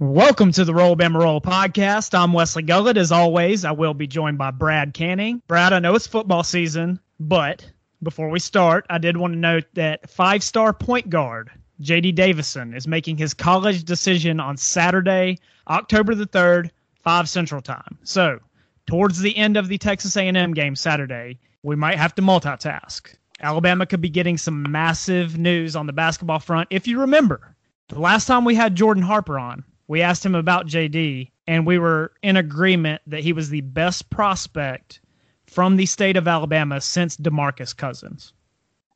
Welcome 0.00 0.52
to 0.52 0.64
the 0.64 0.72
Roll 0.72 0.94
Bama 0.94 1.20
Roll 1.20 1.40
podcast. 1.40 2.16
I'm 2.16 2.32
Wesley 2.32 2.62
Gullett. 2.62 2.96
As 2.96 3.10
always, 3.10 3.64
I 3.64 3.72
will 3.72 3.94
be 3.94 4.06
joined 4.06 4.38
by 4.38 4.52
Brad 4.52 4.94
Canning. 4.94 5.42
Brad, 5.48 5.72
I 5.72 5.80
know 5.80 5.96
it's 5.96 6.06
football 6.06 6.44
season, 6.44 7.00
but 7.18 7.68
before 8.00 8.28
we 8.28 8.38
start, 8.38 8.86
I 8.88 8.98
did 8.98 9.16
want 9.16 9.32
to 9.32 9.38
note 9.40 9.64
that 9.74 10.08
five 10.08 10.44
star 10.44 10.72
point 10.72 11.10
guard 11.10 11.50
JD 11.82 12.14
Davison 12.14 12.74
is 12.74 12.86
making 12.86 13.16
his 13.16 13.34
college 13.34 13.82
decision 13.82 14.38
on 14.38 14.56
Saturday, 14.56 15.38
October 15.66 16.14
the 16.14 16.28
3rd, 16.28 16.70
5 17.02 17.28
Central 17.28 17.60
Time. 17.60 17.98
So, 18.04 18.38
towards 18.86 19.18
the 19.18 19.36
end 19.36 19.56
of 19.56 19.66
the 19.66 19.78
Texas 19.78 20.16
A&M 20.16 20.54
game 20.54 20.76
Saturday, 20.76 21.40
we 21.64 21.74
might 21.74 21.98
have 21.98 22.14
to 22.14 22.22
multitask. 22.22 23.12
Alabama 23.40 23.84
could 23.84 24.00
be 24.00 24.10
getting 24.10 24.38
some 24.38 24.70
massive 24.70 25.38
news 25.38 25.74
on 25.74 25.86
the 25.86 25.92
basketball 25.92 26.38
front. 26.38 26.68
If 26.70 26.86
you 26.86 27.00
remember, 27.00 27.56
the 27.88 27.98
last 27.98 28.26
time 28.26 28.44
we 28.44 28.54
had 28.54 28.76
Jordan 28.76 29.02
Harper 29.02 29.40
on, 29.40 29.64
we 29.88 30.02
asked 30.02 30.24
him 30.24 30.34
about 30.34 30.66
JD, 30.66 31.30
and 31.46 31.66
we 31.66 31.78
were 31.78 32.12
in 32.22 32.36
agreement 32.36 33.02
that 33.06 33.20
he 33.20 33.32
was 33.32 33.48
the 33.48 33.62
best 33.62 34.08
prospect 34.10 35.00
from 35.46 35.76
the 35.76 35.86
state 35.86 36.16
of 36.16 36.28
Alabama 36.28 36.80
since 36.80 37.16
DeMarcus 37.16 37.74
Cousins. 37.74 38.34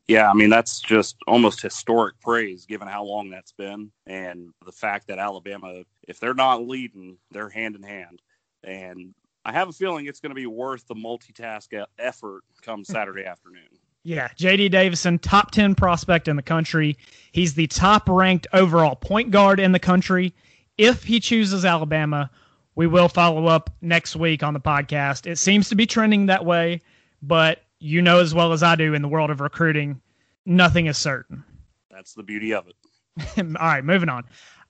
Yeah, 0.08 0.28
I 0.28 0.34
mean 0.34 0.50
that's 0.50 0.80
just 0.80 1.16
almost 1.26 1.62
historic 1.62 2.20
praise 2.20 2.66
given 2.66 2.88
how 2.88 3.04
long 3.04 3.30
that's 3.30 3.52
been 3.52 3.90
and 4.06 4.50
the 4.66 4.72
fact 4.72 5.06
that 5.06 5.18
Alabama 5.18 5.84
if 6.08 6.18
they're 6.18 6.34
not 6.34 6.66
leading, 6.66 7.16
they're 7.30 7.48
hand 7.48 7.76
in 7.76 7.82
hand. 7.82 8.20
And 8.64 9.14
I 9.44 9.52
have 9.52 9.68
a 9.68 9.72
feeling 9.72 10.06
it's 10.06 10.20
going 10.20 10.30
to 10.30 10.34
be 10.34 10.46
worth 10.46 10.86
the 10.88 10.94
multitask 10.94 11.68
effort 11.98 12.42
come 12.62 12.84
Saturday 12.84 13.24
afternoon. 13.24 13.68
Yeah, 14.02 14.28
JD 14.36 14.72
Davison, 14.72 15.20
top 15.20 15.52
10 15.52 15.76
prospect 15.76 16.26
in 16.26 16.34
the 16.34 16.42
country. 16.42 16.98
He's 17.30 17.54
the 17.54 17.68
top 17.68 18.08
ranked 18.08 18.48
overall 18.52 18.96
point 18.96 19.30
guard 19.30 19.60
in 19.60 19.70
the 19.70 19.78
country 19.78 20.34
if 20.78 21.04
he 21.04 21.20
chooses 21.20 21.64
Alabama, 21.64 22.30
we 22.74 22.86
will 22.86 23.08
follow 23.08 23.46
up 23.46 23.70
next 23.80 24.16
week 24.16 24.42
on 24.42 24.54
the 24.54 24.60
podcast. 24.60 25.26
It 25.30 25.36
seems 25.36 25.68
to 25.68 25.74
be 25.74 25.86
trending 25.86 26.26
that 26.26 26.44
way, 26.44 26.80
but 27.20 27.62
you 27.78 28.00
know 28.02 28.20
as 28.20 28.34
well 28.34 28.52
as 28.52 28.62
I 28.62 28.76
do 28.76 28.94
in 28.94 29.02
the 29.02 29.08
world 29.08 29.30
of 29.30 29.40
recruiting, 29.40 30.00
nothing 30.46 30.86
is 30.86 30.96
certain. 30.96 31.44
That's 31.90 32.14
the 32.14 32.22
beauty 32.22 32.54
of 32.54 32.66
it. 32.68 32.76
All 33.38 33.66
right, 33.66 33.84
moving 33.84 34.08
on. 34.08 34.24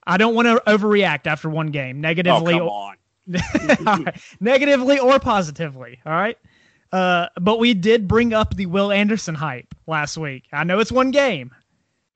I 0.05 0.17
don't 0.17 0.35
want 0.35 0.47
to 0.47 0.61
overreact 0.67 1.27
after 1.27 1.49
one 1.49 1.67
game, 1.67 2.01
negatively. 2.01 2.55
Oh, 2.55 2.59
come 2.59 2.67
on. 2.67 4.13
negatively 4.41 4.99
or 4.99 5.17
positively. 5.19 5.99
All 6.05 6.11
right. 6.11 6.37
Uh, 6.91 7.27
but 7.39 7.57
we 7.57 7.73
did 7.73 8.07
bring 8.07 8.33
up 8.33 8.55
the 8.55 8.65
Will 8.65 8.91
Anderson 8.91 9.33
hype 9.33 9.73
last 9.87 10.17
week. 10.17 10.43
I 10.51 10.63
know 10.65 10.79
it's 10.79 10.91
one 10.91 11.11
game, 11.11 11.51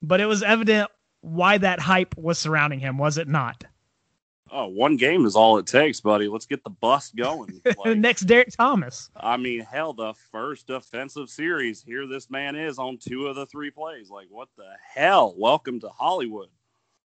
but 0.02 0.20
it 0.20 0.26
was 0.26 0.42
evident 0.42 0.90
why 1.22 1.58
that 1.58 1.80
hype 1.80 2.16
was 2.16 2.38
surrounding 2.38 2.78
him, 2.78 2.98
was 2.98 3.18
it 3.18 3.26
not? 3.26 3.64
Oh, 4.50 4.66
one 4.66 4.96
game 4.96 5.26
is 5.26 5.36
all 5.36 5.58
it 5.58 5.66
takes, 5.66 6.00
buddy. 6.00 6.28
Let's 6.28 6.46
get 6.46 6.64
the 6.64 6.70
bus 6.70 7.10
going. 7.10 7.60
Like, 7.84 7.98
Next, 7.98 8.22
Derrick 8.22 8.50
Thomas. 8.56 9.10
I 9.16 9.36
mean, 9.36 9.60
hell, 9.60 9.92
the 9.92 10.14
first 10.32 10.70
offensive 10.70 11.28
series. 11.28 11.82
Here, 11.82 12.06
this 12.06 12.30
man 12.30 12.56
is 12.56 12.78
on 12.78 12.98
two 12.98 13.26
of 13.26 13.36
the 13.36 13.46
three 13.46 13.70
plays. 13.70 14.10
Like, 14.10 14.26
what 14.30 14.48
the 14.56 14.70
hell? 14.94 15.34
Welcome 15.36 15.80
to 15.80 15.88
Hollywood. 15.88 16.48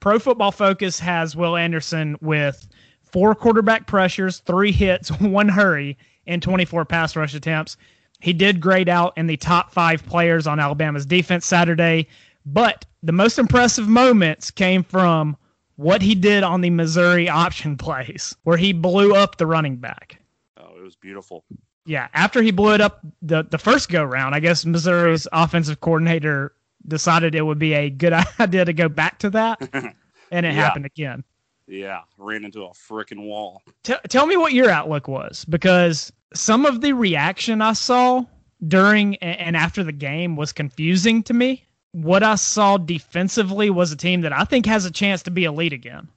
Pro 0.00 0.18
Football 0.18 0.52
Focus 0.52 0.98
has 1.00 1.36
Will 1.36 1.56
Anderson 1.56 2.16
with 2.20 2.68
four 3.02 3.34
quarterback 3.34 3.86
pressures, 3.86 4.38
three 4.40 4.72
hits, 4.72 5.10
one 5.20 5.48
hurry, 5.48 5.98
and 6.26 6.42
24 6.42 6.84
pass 6.84 7.16
rush 7.16 7.34
attempts. 7.34 7.76
He 8.20 8.32
did 8.32 8.60
grade 8.60 8.88
out 8.88 9.16
in 9.16 9.26
the 9.26 9.36
top 9.36 9.72
five 9.72 10.04
players 10.06 10.46
on 10.46 10.60
Alabama's 10.60 11.06
defense 11.06 11.44
Saturday, 11.44 12.08
but 12.46 12.84
the 13.02 13.12
most 13.12 13.38
impressive 13.38 13.88
moments 13.88 14.50
came 14.50 14.84
from 14.84 15.36
what 15.76 16.02
he 16.02 16.14
did 16.14 16.42
on 16.42 16.60
the 16.60 16.70
Missouri 16.70 17.28
option 17.28 17.76
plays, 17.76 18.36
where 18.44 18.56
he 18.56 18.72
blew 18.72 19.14
up 19.14 19.36
the 19.36 19.46
running 19.46 19.76
back. 19.76 20.20
Oh, 20.56 20.76
it 20.78 20.82
was 20.82 20.96
beautiful. 20.96 21.44
Yeah, 21.84 22.08
after 22.14 22.42
he 22.42 22.50
blew 22.50 22.74
it 22.74 22.80
up 22.80 23.00
the 23.22 23.42
the 23.42 23.58
first 23.58 23.88
go 23.88 24.04
round, 24.04 24.34
I 24.34 24.40
guess 24.40 24.64
Missouri's 24.64 25.26
offensive 25.32 25.80
coordinator 25.80 26.54
decided 26.86 27.34
it 27.34 27.42
would 27.42 27.58
be 27.58 27.74
a 27.74 27.90
good 27.90 28.12
idea 28.40 28.64
to 28.64 28.72
go 28.72 28.88
back 28.88 29.18
to 29.20 29.30
that, 29.30 29.60
and 30.30 30.46
it 30.46 30.52
yeah. 30.54 30.60
happened 30.60 30.86
again. 30.86 31.24
Yeah, 31.66 32.00
ran 32.18 32.44
into 32.44 32.64
a 32.64 32.70
freaking 32.70 33.24
wall. 33.26 33.62
T- 33.82 33.94
tell 34.08 34.26
me 34.26 34.36
what 34.36 34.52
your 34.52 34.70
outlook 34.70 35.08
was, 35.08 35.44
because 35.46 36.12
some 36.34 36.66
of 36.66 36.80
the 36.80 36.92
reaction 36.92 37.62
I 37.62 37.72
saw 37.72 38.24
during 38.68 39.16
and 39.16 39.56
after 39.56 39.82
the 39.82 39.92
game 39.92 40.36
was 40.36 40.52
confusing 40.52 41.22
to 41.24 41.34
me 41.34 41.66
what 41.92 42.22
I 42.22 42.34
saw 42.36 42.78
defensively 42.78 43.70
was 43.70 43.92
a 43.92 43.96
team 43.96 44.22
that 44.22 44.32
I 44.32 44.44
think 44.44 44.66
has 44.66 44.84
a 44.84 44.90
chance 44.90 45.22
to 45.24 45.30
be 45.30 45.44
elite 45.44 45.72
again. 45.72 46.08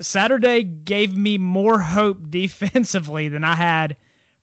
Saturday 0.00 0.62
gave 0.62 1.16
me 1.16 1.38
more 1.38 1.78
hope 1.78 2.18
defensively 2.30 3.28
than 3.28 3.44
I 3.44 3.54
had 3.54 3.96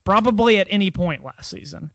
probably 0.03 0.59
at 0.59 0.67
any 0.69 0.91
point 0.91 1.23
last 1.23 1.49
season. 1.49 1.91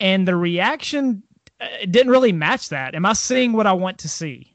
And 0.00 0.26
the 0.26 0.36
reaction 0.36 1.22
uh, 1.60 1.66
didn't 1.90 2.10
really 2.10 2.32
match 2.32 2.70
that. 2.70 2.94
Am 2.94 3.04
I 3.04 3.12
seeing 3.12 3.52
what 3.52 3.66
I 3.66 3.72
want 3.72 3.98
to 3.98 4.08
see? 4.08 4.48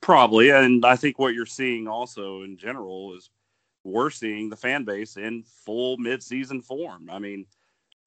Probably. 0.00 0.50
And 0.50 0.84
I 0.84 0.96
think 0.96 1.18
what 1.18 1.34
you're 1.34 1.46
seeing 1.46 1.86
also 1.86 2.42
in 2.42 2.56
general 2.56 3.14
is 3.14 3.30
we're 3.84 4.10
seeing 4.10 4.50
the 4.50 4.56
fan 4.56 4.84
base 4.84 5.16
in 5.16 5.44
full 5.44 5.98
midseason 5.98 6.64
form. 6.64 7.08
I 7.10 7.18
mean, 7.18 7.46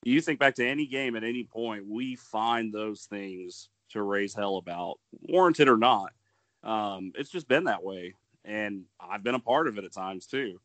you 0.04 0.22
think 0.22 0.40
back 0.40 0.56
to 0.56 0.68
any 0.68 0.86
game 0.86 1.16
at 1.16 1.24
any 1.24 1.44
point, 1.44 1.88
we 1.88 2.16
find 2.16 2.74
those 2.74 3.06
things 3.06 3.70
to 3.90 4.02
raise 4.02 4.34
hell 4.34 4.58
about, 4.58 5.00
warranted 5.22 5.68
or 5.68 5.78
not. 5.78 6.14
Um, 6.64 7.12
it's 7.16 7.30
just 7.30 7.48
been 7.48 7.66
that 7.66 7.84
way, 7.84 8.16
and 8.46 8.84
I've 9.00 9.24
been 9.24 9.36
a 9.36 9.40
part 9.40 9.68
of 9.68 9.78
it 9.78 9.84
at 9.84 9.94
times 9.94 10.28
too. 10.28 10.60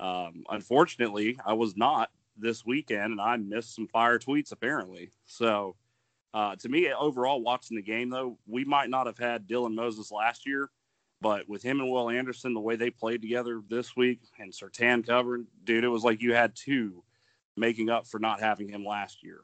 Um, 0.00 0.44
unfortunately, 0.50 1.38
I 1.44 1.52
was 1.52 1.76
not 1.76 2.10
this 2.36 2.64
weekend, 2.64 3.12
and 3.12 3.20
I 3.20 3.36
missed 3.36 3.74
some 3.74 3.88
fire 3.88 4.18
tweets 4.18 4.52
apparently. 4.52 5.10
So, 5.26 5.76
uh, 6.34 6.56
to 6.56 6.68
me, 6.68 6.92
overall, 6.92 7.42
watching 7.42 7.76
the 7.76 7.82
game 7.82 8.08
though, 8.08 8.38
we 8.46 8.64
might 8.64 8.90
not 8.90 9.06
have 9.06 9.18
had 9.18 9.46
Dylan 9.46 9.74
Moses 9.74 10.10
last 10.10 10.46
year, 10.46 10.70
but 11.20 11.48
with 11.48 11.62
him 11.62 11.80
and 11.80 11.90
Will 11.90 12.10
Anderson, 12.10 12.54
the 12.54 12.60
way 12.60 12.76
they 12.76 12.90
played 12.90 13.22
together 13.22 13.62
this 13.68 13.94
week, 13.96 14.20
and 14.38 14.52
Surtain 14.52 15.06
covering, 15.06 15.46
dude, 15.64 15.84
it 15.84 15.88
was 15.88 16.04
like 16.04 16.22
you 16.22 16.34
had 16.34 16.54
two 16.56 17.04
making 17.56 17.90
up 17.90 18.06
for 18.06 18.18
not 18.18 18.40
having 18.40 18.68
him 18.68 18.84
last 18.84 19.22
year. 19.22 19.40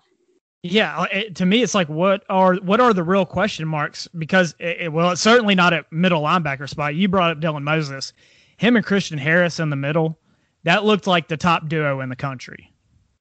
Yeah, 0.63 0.99
uh, 0.99 1.07
it, 1.13 1.37
to 1.37 1.47
me, 1.47 1.63
it's 1.63 1.75
like 1.75 1.89
what 1.89 2.25
are 2.29 2.57
what 2.57 2.81
are 2.81 2.93
the 2.93 3.05
real 3.05 3.25
question 3.25 3.69
marks? 3.69 4.09
Because 4.09 4.57
it, 4.59 4.77
it, 4.81 4.93
well, 4.93 5.13
it's 5.13 5.21
certainly 5.21 5.55
not 5.55 5.73
at 5.73 5.91
middle 5.93 6.23
linebacker 6.23 6.69
spot. 6.69 6.97
You 6.97 7.09
brought 7.09 7.31
up 7.31 7.41
Dylan 7.41 7.63
Moses, 7.63 8.13
him 8.57 8.75
and 8.75 8.85
Christian 8.85 9.19
Harris 9.19 9.61
in 9.61 9.71
the 9.71 9.77
middle. 9.77 10.19
That 10.65 10.85
looked 10.85 11.07
like 11.07 11.29
the 11.29 11.37
top 11.37 11.69
duo 11.69 12.01
in 12.01 12.09
the 12.09 12.17
country. 12.17 12.73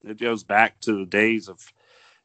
It 0.04 0.18
goes 0.18 0.42
back 0.42 0.80
to 0.80 0.98
the 0.98 1.06
days 1.06 1.48
of, 1.48 1.60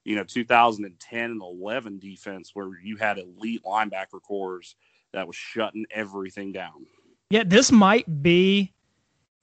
you 0.03 0.15
know, 0.15 0.23
2010 0.23 1.31
and 1.31 1.41
11 1.41 1.99
defense 1.99 2.51
where 2.53 2.71
you 2.83 2.97
had 2.97 3.19
elite 3.19 3.63
linebacker 3.63 4.21
corps 4.21 4.75
that 5.11 5.27
was 5.27 5.35
shutting 5.35 5.85
everything 5.91 6.51
down. 6.51 6.85
Yeah, 7.29 7.43
this 7.45 7.71
might 7.71 8.23
be. 8.23 8.73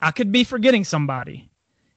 I 0.00 0.10
could 0.10 0.32
be 0.32 0.44
forgetting 0.44 0.84
somebody, 0.84 1.50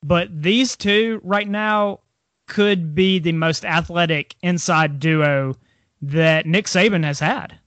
but 0.03 0.29
these 0.41 0.75
two 0.75 1.21
right 1.23 1.47
now 1.47 2.01
could 2.47 2.93
be 2.93 3.19
the 3.19 3.31
most 3.31 3.65
athletic 3.65 4.35
inside 4.41 4.99
duo 4.99 5.55
that 6.01 6.45
Nick 6.45 6.65
Saban 6.65 7.03
has 7.03 7.19
had. 7.19 7.57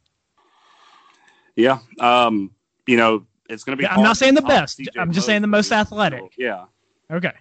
Yeah. 1.56 1.78
Um, 2.00 2.50
you 2.86 2.96
know, 2.96 3.26
it's 3.48 3.64
going 3.64 3.76
to 3.78 3.82
be. 3.82 3.86
I'm 3.86 4.02
not 4.02 4.16
saying 4.16 4.34
the 4.34 4.42
best. 4.42 4.80
I'm 4.96 5.12
just 5.12 5.26
saying 5.26 5.42
the 5.42 5.48
most 5.48 5.72
athletic. 5.72 6.22
Yeah. 6.36 6.66
Okay. 7.10 7.32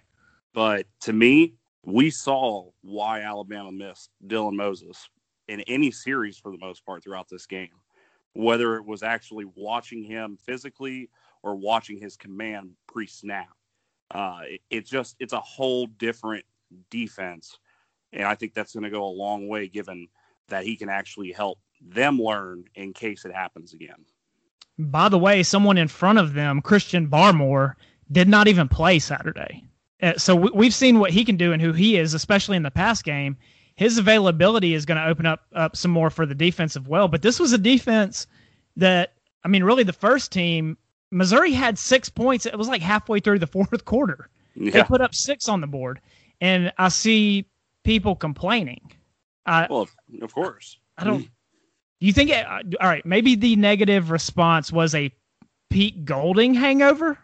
But 0.54 0.86
to 1.02 1.14
me, 1.14 1.56
we 1.84 2.10
saw 2.10 2.70
why 2.82 3.22
Alabama 3.22 3.72
missed 3.72 4.10
Dylan 4.26 4.56
Moses 4.56 5.10
in 5.48 5.62
any 5.62 5.92
series 5.92 6.38
for 6.38 6.52
the 6.52 6.58
most 6.58 6.86
part 6.86 7.04
throughout 7.04 7.28
this 7.30 7.46
game, 7.46 7.70
whether 8.34 8.78
it 8.78 8.86
was 8.86 9.04
actually 9.04 9.46
watching 9.56 10.04
him 10.04 10.38
physically 10.46 11.10
or 11.44 11.56
watching 11.56 12.00
his 12.00 12.16
command 12.16 12.72
pre 12.88 13.06
snap. 13.06 13.50
Uh, 14.12 14.40
it, 14.44 14.62
it 14.70 14.86
just 14.86 15.16
it's 15.20 15.34
a 15.34 15.40
whole 15.40 15.88
different 15.88 16.46
defense. 16.90 17.58
And 18.14 18.24
I 18.24 18.36
think 18.36 18.54
that's 18.54 18.74
going 18.74 18.84
to 18.84 18.90
go 18.90 19.04
a 19.04 19.08
long 19.08 19.48
way 19.48 19.68
given 19.68 20.08
that 20.48 20.64
he 20.64 20.76
can 20.76 20.90
actually 20.90 21.32
help 21.32 21.60
them 21.82 22.20
learn 22.20 22.66
in 22.76 22.94
case 22.94 23.26
it 23.26 23.34
happens 23.34 23.74
again. 23.74 24.06
By 24.78 25.10
the 25.10 25.20
way, 25.20 25.44
someone 25.44 25.78
in 25.78 25.88
front 25.88 26.20
of 26.20 26.34
them, 26.34 26.62
Christian 26.62 27.08
Barmore, 27.08 27.76
did 28.12 28.28
not 28.28 28.48
even 28.48 28.68
play 28.68 29.00
Saturday. 29.00 29.64
Uh, 30.02 30.14
so 30.18 30.36
we've 30.36 30.74
seen 30.74 31.00
what 31.00 31.12
he 31.12 31.24
can 31.24 31.38
do 31.38 31.54
and 31.54 31.62
who 31.62 31.72
he 31.72 31.98
is, 31.98 32.14
especially 32.14 32.58
in 32.58 32.64
the 32.64 32.72
pass 32.72 33.02
game. 33.02 33.38
His 33.76 33.98
availability 33.98 34.74
is 34.74 34.86
going 34.86 34.98
to 34.98 35.08
open 35.08 35.26
up, 35.26 35.46
up 35.54 35.76
some 35.76 35.92
more 35.92 36.10
for 36.10 36.26
the 36.26 36.36
defensive 36.36 36.88
well. 36.88 37.08
But 37.08 37.22
this 37.22 37.40
was 37.40 37.54
a 37.54 37.58
defense 37.58 38.28
that, 38.76 39.14
I 39.44 39.48
mean, 39.48 39.64
really 39.64 39.84
the 39.84 39.94
first 39.94 40.32
team, 40.32 40.78
Missouri 41.12 41.54
had 41.54 41.80
six 41.80 42.10
points. 42.10 42.46
It 42.46 42.58
was 42.58 42.68
like 42.68 42.82
halfway 42.82 43.20
through 43.20 43.40
the 43.40 43.48
fourth 43.56 43.86
quarter. 43.86 44.30
Yeah. 44.56 44.72
They 44.72 44.84
put 44.84 45.02
up 45.02 45.16
six 45.16 45.50
on 45.50 45.62
the 45.62 45.68
board 45.68 46.00
and 46.42 46.72
I 46.78 46.90
see 46.90 47.46
people 47.84 48.16
complaining. 48.16 48.92
I, 49.46 49.68
well, 49.70 49.88
of 50.22 50.34
course. 50.34 50.78
I 50.98 51.04
don't. 51.04 51.22
Do 51.22 52.08
you 52.08 52.14
think? 52.14 52.30
It, 52.30 52.46
uh, 52.46 52.62
all 52.82 52.88
right, 52.88 53.06
maybe 53.06 53.36
the 53.36 53.56
negative 53.56 54.12
response 54.12 54.72
was 54.72 54.96
a 54.96 55.12
Pete 55.70 56.06
Golding 56.06 56.54
hangover? 56.54 57.18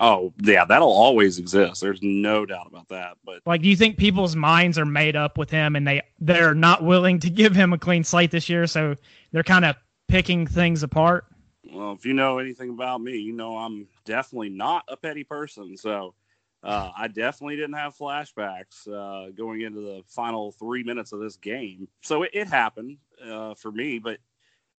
Oh 0.00 0.32
yeah, 0.40 0.64
that'll 0.64 0.92
always 0.92 1.38
exist. 1.38 1.80
There's 1.80 2.00
no 2.02 2.46
doubt 2.46 2.68
about 2.68 2.88
that. 2.88 3.16
But 3.24 3.42
like, 3.44 3.62
do 3.62 3.68
you 3.68 3.76
think 3.76 3.96
people's 3.96 4.36
minds 4.36 4.78
are 4.78 4.84
made 4.84 5.16
up 5.16 5.36
with 5.36 5.50
him, 5.50 5.74
and 5.74 5.86
they 5.86 6.02
they're 6.20 6.54
not 6.54 6.84
willing 6.84 7.18
to 7.20 7.30
give 7.40 7.54
him 7.56 7.72
a 7.72 7.78
clean 7.78 8.04
slate 8.04 8.30
this 8.30 8.48
year, 8.48 8.66
so 8.66 8.94
they're 9.32 9.42
kind 9.42 9.64
of 9.64 9.76
picking 10.06 10.46
things 10.46 10.82
apart? 10.82 11.26
Well, 11.72 11.92
if 11.92 12.06
you 12.06 12.14
know 12.14 12.38
anything 12.38 12.70
about 12.70 13.00
me, 13.00 13.18
you 13.18 13.32
know 13.32 13.58
I'm 13.58 13.88
definitely 14.04 14.50
not 14.50 14.84
a 14.88 14.96
petty 14.96 15.24
person. 15.24 15.76
So 15.76 16.14
uh, 16.62 16.90
I 16.96 17.08
definitely 17.08 17.56
didn't 17.56 17.74
have 17.74 17.96
flashbacks 17.96 18.88
uh, 18.88 19.30
going 19.30 19.60
into 19.62 19.80
the 19.80 20.02
final 20.08 20.52
three 20.52 20.82
minutes 20.82 21.12
of 21.12 21.20
this 21.20 21.36
game. 21.36 21.88
So 22.02 22.24
it, 22.24 22.30
it 22.32 22.48
happened 22.48 22.98
uh, 23.24 23.54
for 23.54 23.70
me, 23.70 23.98
but 23.98 24.18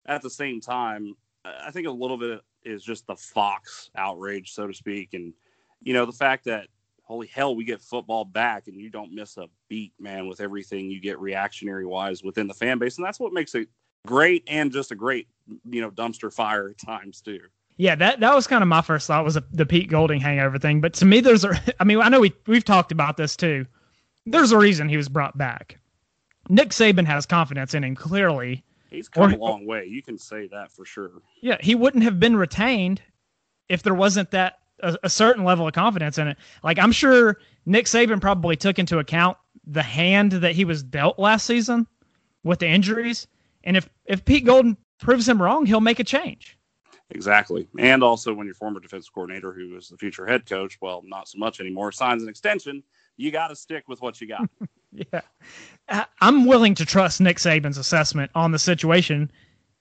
at 0.06 0.22
the 0.22 0.30
same 0.30 0.60
time, 0.60 1.16
I 1.46 1.72
think 1.72 1.88
a 1.88 1.92
little 1.92 2.18
bit 2.18 2.42
is 2.64 2.84
just 2.84 3.08
the 3.08 3.16
Fox 3.16 3.90
outrage, 3.96 4.54
so 4.54 4.68
to 4.68 4.74
speak, 4.74 5.14
and 5.14 5.34
you 5.82 5.94
know 5.94 6.06
the 6.06 6.12
fact 6.12 6.46
that 6.46 6.68
holy 7.04 7.28
hell, 7.28 7.56
we 7.56 7.64
get 7.64 7.82
football 7.82 8.24
back 8.24 8.68
and 8.68 8.80
you 8.80 8.90
don't 8.90 9.12
miss 9.12 9.38
a 9.38 9.48
beat, 9.68 9.94
man, 10.00 10.28
with 10.28 10.40
everything 10.40 10.92
you 10.92 11.02
get 11.02 11.20
reactionary 11.20 11.86
wise 11.86 12.24
within 12.24 12.48
the 12.48 12.54
fan 12.54 12.78
base, 12.78 12.98
and 12.98 13.06
that's 13.06 13.20
what 13.20 13.34
makes 13.34 13.56
it 13.56 13.68
great 14.06 14.44
and 14.48 14.72
just 14.72 14.92
a 14.92 14.96
great 14.96 15.28
you 15.70 15.82
know 15.82 15.92
dumpster 15.92 16.34
fire 16.34 16.70
at 16.70 16.78
times 16.78 17.22
too. 17.22 17.40
Yeah, 17.80 17.96
that 17.96 18.20
that 18.20 18.36
was 18.36 18.46
kind 18.46 18.62
of 18.62 18.68
my 18.68 18.82
first 18.82 19.08
thought 19.08 19.24
was 19.24 19.40
the 19.54 19.66
Pete 19.66 19.90
Golding 19.90 20.20
hangover 20.20 20.60
thing. 20.60 20.82
But 20.82 20.94
to 20.96 21.06
me, 21.06 21.22
there's 21.22 21.46
a, 21.46 21.58
I 21.80 21.86
mean, 21.86 22.02
I 22.02 22.10
know 22.10 22.20
we 22.20 22.34
we've 22.46 22.66
talked 22.66 22.92
about 22.92 23.16
this 23.16 23.38
too. 23.38 23.66
There's 24.26 24.52
a 24.52 24.58
reason 24.58 24.90
he 24.90 24.98
was 24.98 25.08
brought 25.08 25.38
back. 25.38 25.80
Nick 26.50 26.70
Saban 26.70 27.06
has 27.06 27.26
confidence 27.26 27.74
in 27.74 27.86
him 27.86 27.96
clearly. 27.96 28.66
He's 28.90 29.08
come 29.08 29.32
or, 29.32 29.36
a 29.36 29.38
long 29.38 29.66
way. 29.66 29.86
You 29.86 30.04
can 30.04 30.18
say 30.18 30.48
that 30.48 30.74
for 30.74 30.84
sure. 30.84 31.22
Yeah, 31.42 31.56
he 31.62 31.74
wouldn't 31.74 32.04
have 32.04 32.20
been 32.20 32.36
retained 32.36 33.02
if 33.70 33.82
there 33.82 33.94
wasn't 33.94 34.32
that 34.32 34.60
a, 34.82 34.98
a 35.04 35.10
certain 35.10 35.46
level 35.46 35.66
of 35.66 35.74
confidence 35.74 36.18
in 36.18 36.28
it. 36.28 36.38
Like 36.64 36.80
I'm 36.80 36.92
sure 36.92 37.40
Nick 37.66 37.86
Saban 37.86 38.20
probably 38.20 38.58
took 38.58 38.78
into 38.78 39.00
account 39.00 39.38
the 39.66 39.84
hand 39.84 40.34
that 40.34 40.54
he 40.54 40.66
was 40.66 40.84
dealt 40.84 41.18
last 41.18 41.46
season 41.46 41.88
with 42.44 42.60
the 42.60 42.68
injuries, 42.68 43.26
and 43.64 43.78
if 43.78 43.90
if 44.04 44.26
Pete 44.26 44.44
Golding 44.44 44.76
proves 45.00 45.30
him 45.30 45.42
wrong, 45.42 45.66
he'll 45.66 45.80
make 45.80 46.02
a 46.02 46.04
change. 46.04 46.59
Exactly. 47.12 47.68
And 47.78 48.04
also, 48.04 48.34
when 48.34 48.46
your 48.46 48.54
former 48.54 48.80
defense 48.80 49.10
coordinator, 49.10 49.52
who 49.52 49.76
is 49.76 49.90
the 49.90 49.98
future 49.98 50.28
head 50.28 50.46
coach, 50.46 50.78
well, 50.80 51.02
not 51.06 51.28
so 51.28 51.40
much 51.40 51.60
anymore, 51.60 51.92
signs 51.92 52.22
an 52.22 52.30
extension, 52.30 52.84
you 53.18 53.32
got 53.32 53.48
to 53.48 53.56
stick 53.56 53.88
with 53.88 54.02
what 54.02 54.22
you 54.22 54.28
got. 54.28 54.48
yeah. 54.92 56.06
I'm 56.22 56.46
willing 56.46 56.76
to 56.76 56.86
trust 56.86 57.20
Nick 57.20 57.38
Saban's 57.38 57.78
assessment 57.78 58.32
on 58.36 58.52
the 58.52 58.60
situation 58.60 59.32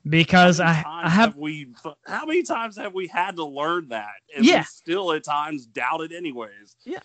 because 0.09 0.61
I, 0.61 0.83
I 0.87 1.09
have, 1.09 1.31
have, 1.31 1.37
we 1.37 1.69
how 2.07 2.25
many 2.25 2.43
times 2.43 2.77
have 2.77 2.95
we 2.95 3.07
had 3.09 3.37
to 3.37 3.45
learn 3.45 3.89
that 3.89 4.15
and 4.35 4.45
yeah. 4.45 4.63
still 4.63 5.13
at 5.13 5.25
times 5.25 5.67
doubt 5.67 6.01
it 6.01 6.13
anyways 6.13 6.77
yeah 6.85 7.01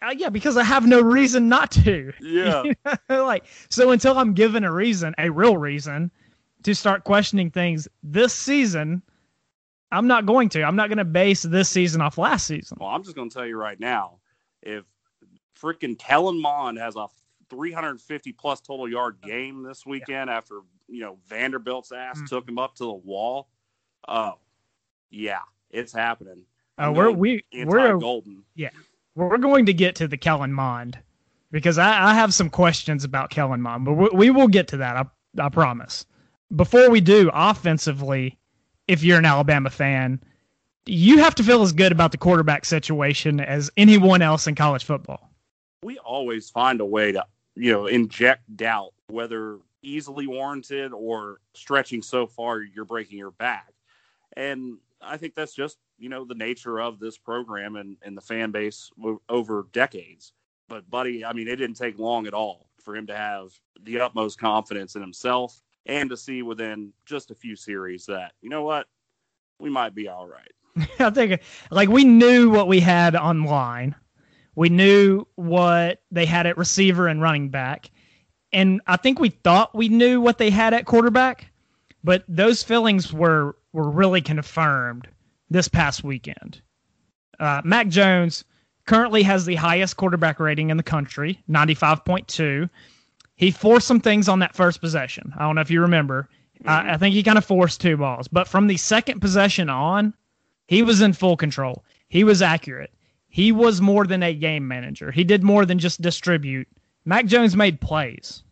uh, 0.00 0.14
yeah 0.16 0.28
because 0.28 0.56
i 0.56 0.62
have 0.62 0.86
no 0.86 1.00
reason 1.00 1.48
not 1.48 1.70
to 1.72 2.12
yeah 2.20 2.62
like 3.08 3.44
so 3.68 3.90
until 3.90 4.16
i'm 4.16 4.32
given 4.32 4.64
a 4.64 4.72
reason 4.72 5.14
a 5.18 5.28
real 5.28 5.56
reason 5.56 6.10
to 6.62 6.74
start 6.74 7.04
questioning 7.04 7.50
things 7.50 7.88
this 8.02 8.32
season 8.32 9.02
i'm 9.92 10.06
not 10.06 10.26
going 10.26 10.48
to 10.48 10.62
i'm 10.62 10.76
not 10.76 10.88
going 10.88 10.98
to 10.98 11.04
base 11.04 11.42
this 11.42 11.68
season 11.68 12.00
off 12.00 12.18
last 12.18 12.46
season 12.46 12.76
well 12.80 12.90
i'm 12.90 13.02
just 13.02 13.16
going 13.16 13.28
to 13.28 13.34
tell 13.34 13.46
you 13.46 13.56
right 13.56 13.80
now 13.80 14.18
if 14.62 14.84
freaking 15.60 15.98
kellen 15.98 16.40
mond 16.40 16.78
has 16.78 16.96
a 16.96 17.06
350 17.48 18.32
plus 18.32 18.60
total 18.60 18.88
yard 18.88 19.18
game 19.22 19.62
this 19.62 19.86
weekend 19.86 20.28
yeah. 20.28 20.36
after 20.36 20.60
you 20.88 21.00
know 21.00 21.18
Vanderbilt's 21.26 21.92
ass 21.92 22.20
mm. 22.20 22.28
took 22.28 22.48
him 22.48 22.58
up 22.58 22.74
to 22.76 22.84
the 22.84 22.92
wall. 22.92 23.48
Oh, 24.08 24.34
yeah, 25.10 25.40
it's 25.70 25.92
happening. 25.92 26.44
Oh, 26.78 26.92
we're 26.92 27.10
we 27.10 27.44
we're 27.52 27.96
golden. 27.98 28.42
Yeah, 28.54 28.70
we're 29.14 29.38
going 29.38 29.66
to 29.66 29.72
get 29.72 29.94
to 29.96 30.08
the 30.08 30.16
Kellen 30.16 30.52
Mond 30.52 30.98
because 31.50 31.78
I, 31.78 32.10
I 32.10 32.14
have 32.14 32.34
some 32.34 32.50
questions 32.50 33.04
about 33.04 33.30
Kellen 33.30 33.62
Mond, 33.62 33.84
but 33.84 33.94
we, 33.94 34.08
we 34.12 34.30
will 34.30 34.48
get 34.48 34.68
to 34.68 34.76
that. 34.78 34.96
I 34.96 35.04
I 35.42 35.48
promise. 35.48 36.04
Before 36.54 36.90
we 36.90 37.00
do, 37.00 37.30
offensively, 37.32 38.38
if 38.88 39.02
you're 39.02 39.18
an 39.18 39.24
Alabama 39.24 39.70
fan, 39.70 40.20
you 40.86 41.18
have 41.18 41.34
to 41.36 41.42
feel 41.42 41.62
as 41.62 41.72
good 41.72 41.92
about 41.92 42.12
the 42.12 42.18
quarterback 42.18 42.64
situation 42.64 43.40
as 43.40 43.70
anyone 43.76 44.22
else 44.22 44.46
in 44.46 44.54
college 44.54 44.84
football. 44.84 45.30
We 45.82 45.98
always 45.98 46.48
find 46.50 46.80
a 46.80 46.84
way 46.84 47.12
to 47.12 47.26
you 47.56 47.72
know, 47.72 47.86
inject 47.86 48.56
doubt, 48.56 48.92
whether 49.08 49.58
easily 49.82 50.26
warranted 50.26 50.92
or 50.92 51.40
stretching 51.54 52.02
so 52.02 52.26
far 52.26 52.60
you're 52.60 52.84
breaking 52.84 53.18
your 53.18 53.30
back. 53.32 53.72
And 54.36 54.78
I 55.00 55.16
think 55.16 55.34
that's 55.34 55.54
just, 55.54 55.78
you 55.98 56.08
know, 56.08 56.24
the 56.24 56.34
nature 56.34 56.80
of 56.80 56.98
this 57.00 57.16
program 57.16 57.76
and, 57.76 57.96
and 58.02 58.16
the 58.16 58.20
fan 58.20 58.50
base 58.50 58.90
over 59.28 59.66
decades. 59.72 60.32
But, 60.68 60.88
buddy, 60.90 61.24
I 61.24 61.32
mean, 61.32 61.48
it 61.48 61.56
didn't 61.56 61.76
take 61.76 61.98
long 61.98 62.26
at 62.26 62.34
all 62.34 62.68
for 62.80 62.94
him 62.94 63.06
to 63.06 63.16
have 63.16 63.52
the 63.82 64.00
utmost 64.00 64.38
confidence 64.38 64.94
in 64.94 65.00
himself 65.00 65.62
and 65.86 66.10
to 66.10 66.16
see 66.16 66.42
within 66.42 66.92
just 67.04 67.30
a 67.30 67.34
few 67.34 67.56
series 67.56 68.06
that, 68.06 68.32
you 68.40 68.50
know 68.50 68.62
what, 68.62 68.86
we 69.58 69.70
might 69.70 69.94
be 69.94 70.08
all 70.08 70.26
right. 70.26 70.88
I 70.98 71.10
think, 71.10 71.40
like, 71.70 71.88
we 71.88 72.04
knew 72.04 72.50
what 72.50 72.68
we 72.68 72.80
had 72.80 73.16
online 73.16 73.94
we 74.56 74.70
knew 74.70 75.26
what 75.36 76.02
they 76.10 76.26
had 76.26 76.46
at 76.46 76.56
receiver 76.56 77.06
and 77.06 77.22
running 77.22 77.50
back. 77.50 77.90
And 78.52 78.80
I 78.86 78.96
think 78.96 79.20
we 79.20 79.28
thought 79.28 79.74
we 79.74 79.88
knew 79.88 80.20
what 80.20 80.38
they 80.38 80.50
had 80.50 80.74
at 80.74 80.86
quarterback, 80.86 81.52
but 82.02 82.24
those 82.26 82.64
feelings 82.64 83.12
were 83.12 83.56
were 83.72 83.90
really 83.90 84.22
confirmed 84.22 85.06
this 85.50 85.68
past 85.68 86.02
weekend. 86.02 86.62
Uh, 87.38 87.60
Mac 87.64 87.88
Jones 87.88 88.44
currently 88.86 89.22
has 89.24 89.44
the 89.44 89.56
highest 89.56 89.98
quarterback 89.98 90.40
rating 90.40 90.70
in 90.70 90.78
the 90.78 90.82
country, 90.82 91.42
95.2. 91.50 92.70
He 93.36 93.50
forced 93.50 93.86
some 93.86 94.00
things 94.00 94.28
on 94.28 94.38
that 94.40 94.56
first 94.56 94.80
possession. 94.80 95.32
I 95.36 95.42
don't 95.42 95.54
know 95.54 95.60
if 95.60 95.70
you 95.70 95.82
remember. 95.82 96.28
Mm-hmm. 96.60 96.68
I, 96.68 96.94
I 96.94 96.96
think 96.96 97.14
he 97.14 97.22
kind 97.22 97.38
of 97.38 97.44
forced 97.44 97.80
two 97.80 97.96
balls, 97.96 98.28
but 98.28 98.48
from 98.48 98.66
the 98.66 98.78
second 98.78 99.20
possession 99.20 99.68
on, 99.68 100.14
he 100.68 100.82
was 100.82 101.02
in 101.02 101.12
full 101.12 101.36
control. 101.36 101.84
He 102.08 102.24
was 102.24 102.42
accurate. 102.42 102.92
He 103.28 103.52
was 103.52 103.80
more 103.80 104.06
than 104.06 104.22
a 104.22 104.32
game 104.32 104.66
manager. 104.66 105.10
He 105.10 105.22
did 105.22 105.42
more 105.42 105.66
than 105.66 105.78
just 105.78 106.00
distribute. 106.00 106.66
Mac 107.04 107.26
Jones 107.26 107.54
made 107.54 107.80
plays. 107.80 108.42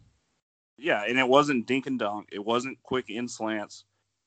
Yeah, 0.77 1.05
and 1.09 1.19
it 1.19 1.27
wasn't 1.27 1.67
dink 1.67 1.87
and 1.87 1.99
dunk. 1.99 2.29
It 2.31 2.45
wasn't 2.45 2.83
quick 2.83 3.09
in 3.09 3.27
slants. 3.27 3.85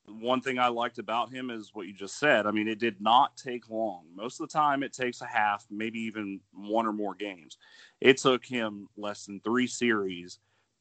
One 0.07 0.41
thing 0.41 0.57
I 0.57 0.69
liked 0.69 0.99
about 0.99 1.31
him 1.31 1.51
is 1.51 1.71
what 1.73 1.85
you 1.85 1.93
just 1.93 2.17
said. 2.17 2.47
I 2.47 2.51
mean, 2.51 2.67
it 2.67 2.79
did 2.79 2.99
not 3.01 3.37
take 3.37 3.69
long. 3.69 4.05
Most 4.15 4.39
of 4.39 4.47
the 4.47 4.53
time, 4.53 4.81
it 4.81 4.93
takes 4.93 5.21
a 5.21 5.25
half, 5.25 5.65
maybe 5.69 5.99
even 5.99 6.39
one 6.53 6.87
or 6.87 6.93
more 6.93 7.13
games. 7.13 7.57
It 8.01 8.17
took 8.17 8.45
him 8.45 8.87
less 8.97 9.25
than 9.25 9.41
three 9.41 9.67
series 9.67 10.39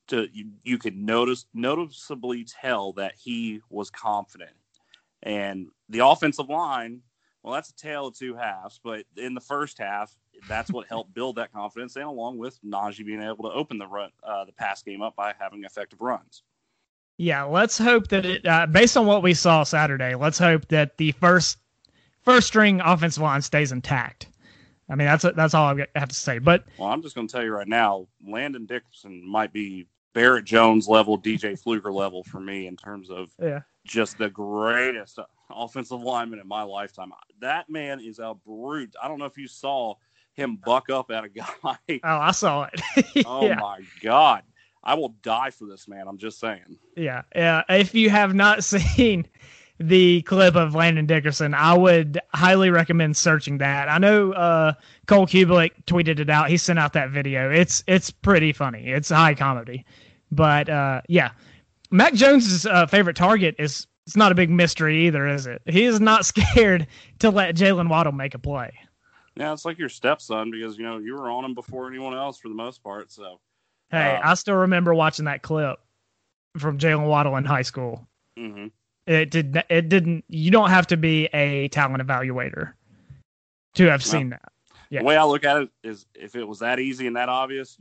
to 0.08 0.28
you, 0.32 0.50
you 0.62 0.78
could 0.78 0.96
notice 0.96 1.46
noticeably 1.54 2.44
tell 2.44 2.92
that 2.94 3.14
he 3.16 3.60
was 3.70 3.90
confident. 3.90 4.52
And 5.22 5.68
the 5.88 6.06
offensive 6.06 6.48
line 6.48 7.02
well, 7.46 7.54
that's 7.54 7.70
a 7.70 7.76
tale 7.76 8.08
of 8.08 8.18
two 8.18 8.34
halves, 8.34 8.80
but 8.82 9.04
in 9.16 9.32
the 9.32 9.40
first 9.40 9.78
half, 9.78 10.12
that's 10.48 10.68
what 10.72 10.88
helped 10.88 11.14
build 11.14 11.36
that 11.36 11.52
confidence, 11.52 11.94
and 11.94 12.04
along 12.04 12.38
with 12.38 12.58
Najee 12.64 13.06
being 13.06 13.22
able 13.22 13.48
to 13.48 13.54
open 13.54 13.78
the 13.78 13.86
run, 13.86 14.10
uh, 14.24 14.44
the 14.44 14.52
pass 14.52 14.82
game 14.82 15.00
up 15.00 15.14
by 15.14 15.32
having 15.38 15.62
effective 15.62 16.00
runs. 16.00 16.42
Yeah, 17.18 17.44
let's 17.44 17.78
hope 17.78 18.08
that 18.08 18.26
it, 18.26 18.44
uh, 18.44 18.66
based 18.66 18.96
on 18.96 19.06
what 19.06 19.22
we 19.22 19.32
saw 19.32 19.62
Saturday, 19.62 20.16
let's 20.16 20.40
hope 20.40 20.66
that 20.68 20.96
the 20.96 21.12
first 21.12 21.58
first 22.22 22.48
string 22.48 22.80
offensive 22.80 23.22
line 23.22 23.42
stays 23.42 23.70
intact. 23.70 24.26
I 24.88 24.96
mean, 24.96 25.06
that's 25.06 25.24
that's 25.36 25.54
all 25.54 25.78
I 25.78 25.86
have 25.94 26.08
to 26.08 26.16
say. 26.16 26.40
But 26.40 26.64
well, 26.78 26.88
I'm 26.88 27.00
just 27.00 27.14
going 27.14 27.28
to 27.28 27.32
tell 27.32 27.44
you 27.44 27.52
right 27.52 27.68
now, 27.68 28.08
Landon 28.26 28.66
Dickerson 28.66 29.24
might 29.24 29.52
be 29.52 29.86
Barrett 30.16 30.46
Jones 30.46 30.88
level, 30.88 31.20
DJ 31.20 31.58
Fluker 31.62 31.92
level 31.92 32.24
for 32.24 32.40
me 32.40 32.66
in 32.66 32.74
terms 32.74 33.10
of 33.10 33.28
yeah. 33.38 33.60
just 33.84 34.16
the 34.16 34.30
greatest 34.30 35.18
offensive 35.50 36.00
lineman 36.00 36.38
in 36.38 36.48
my 36.48 36.62
lifetime. 36.62 37.12
That 37.40 37.68
man 37.68 38.00
is 38.00 38.18
a 38.18 38.34
brute. 38.46 38.94
I 39.00 39.08
don't 39.08 39.18
know 39.18 39.26
if 39.26 39.36
you 39.36 39.46
saw 39.46 39.94
him 40.32 40.58
buck 40.64 40.88
up 40.88 41.10
at 41.10 41.24
a 41.24 41.28
guy. 41.28 41.76
Oh, 42.02 42.18
I 42.18 42.30
saw 42.30 42.66
it. 42.72 43.24
oh 43.26 43.46
yeah. 43.46 43.56
my 43.56 43.80
god. 44.02 44.42
I 44.82 44.94
will 44.94 45.10
die 45.20 45.50
for 45.50 45.66
this 45.66 45.86
man. 45.86 46.08
I'm 46.08 46.16
just 46.16 46.40
saying. 46.40 46.78
Yeah. 46.96 47.22
Yeah. 47.34 47.62
If 47.68 47.94
you 47.94 48.08
have 48.08 48.34
not 48.34 48.64
seen 48.64 49.28
the 49.78 50.22
clip 50.22 50.54
of 50.54 50.74
Landon 50.74 51.04
Dickerson, 51.04 51.52
I 51.52 51.76
would 51.76 52.18
highly 52.32 52.70
recommend 52.70 53.18
searching 53.18 53.58
that. 53.58 53.90
I 53.90 53.98
know 53.98 54.32
uh, 54.32 54.72
Cole 55.06 55.26
Cubelic 55.26 55.72
tweeted 55.86 56.20
it 56.20 56.30
out. 56.30 56.48
He 56.48 56.56
sent 56.56 56.78
out 56.78 56.94
that 56.94 57.10
video. 57.10 57.50
It's 57.50 57.84
it's 57.86 58.10
pretty 58.10 58.54
funny. 58.54 58.88
It's 58.88 59.10
high 59.10 59.34
comedy. 59.34 59.84
But 60.30 60.68
uh, 60.68 61.02
yeah, 61.08 61.30
Mac 61.90 62.14
Jones's 62.14 62.66
uh, 62.66 62.86
favorite 62.86 63.16
target 63.16 63.56
is 63.58 63.86
it's 64.06 64.16
not 64.16 64.32
a 64.32 64.34
big 64.34 64.50
mystery 64.50 65.06
either, 65.06 65.26
is 65.26 65.46
it? 65.46 65.62
He 65.66 65.84
is 65.84 66.00
not 66.00 66.26
scared 66.26 66.86
to 67.20 67.30
let 67.30 67.56
Jaylen 67.56 67.88
Waddle 67.88 68.12
make 68.12 68.34
a 68.34 68.38
play. 68.38 68.72
Yeah, 69.36 69.52
it's 69.52 69.64
like 69.64 69.78
your 69.78 69.90
stepson 69.90 70.50
because 70.50 70.78
you 70.78 70.84
know 70.84 70.98
you 70.98 71.14
were 71.14 71.30
on 71.30 71.44
him 71.44 71.54
before 71.54 71.88
anyone 71.88 72.14
else 72.14 72.38
for 72.38 72.48
the 72.48 72.54
most 72.54 72.82
part. 72.82 73.12
So, 73.12 73.40
hey, 73.90 74.16
uh, 74.16 74.30
I 74.30 74.34
still 74.34 74.54
remember 74.54 74.94
watching 74.94 75.26
that 75.26 75.42
clip 75.42 75.78
from 76.56 76.78
Jaylen 76.78 77.06
Waddle 77.06 77.36
in 77.36 77.44
high 77.44 77.62
school. 77.62 78.06
Mm-hmm. 78.38 78.68
It 79.06 79.30
did. 79.30 79.62
It 79.68 79.88
didn't. 79.88 80.24
You 80.28 80.50
don't 80.50 80.70
have 80.70 80.86
to 80.88 80.96
be 80.96 81.26
a 81.26 81.68
talent 81.68 82.02
evaluator 82.02 82.72
to 83.74 83.90
have 83.90 84.02
seen 84.02 84.30
that. 84.30 84.52
Yeah. 84.88 85.00
The 85.00 85.04
way 85.04 85.16
I 85.16 85.24
look 85.24 85.44
at 85.44 85.58
it 85.58 85.68
is, 85.82 86.06
if 86.14 86.34
it 86.34 86.44
was 86.44 86.60
that 86.60 86.78
easy 86.78 87.06
and 87.06 87.16
that 87.16 87.28
obvious, 87.28 87.76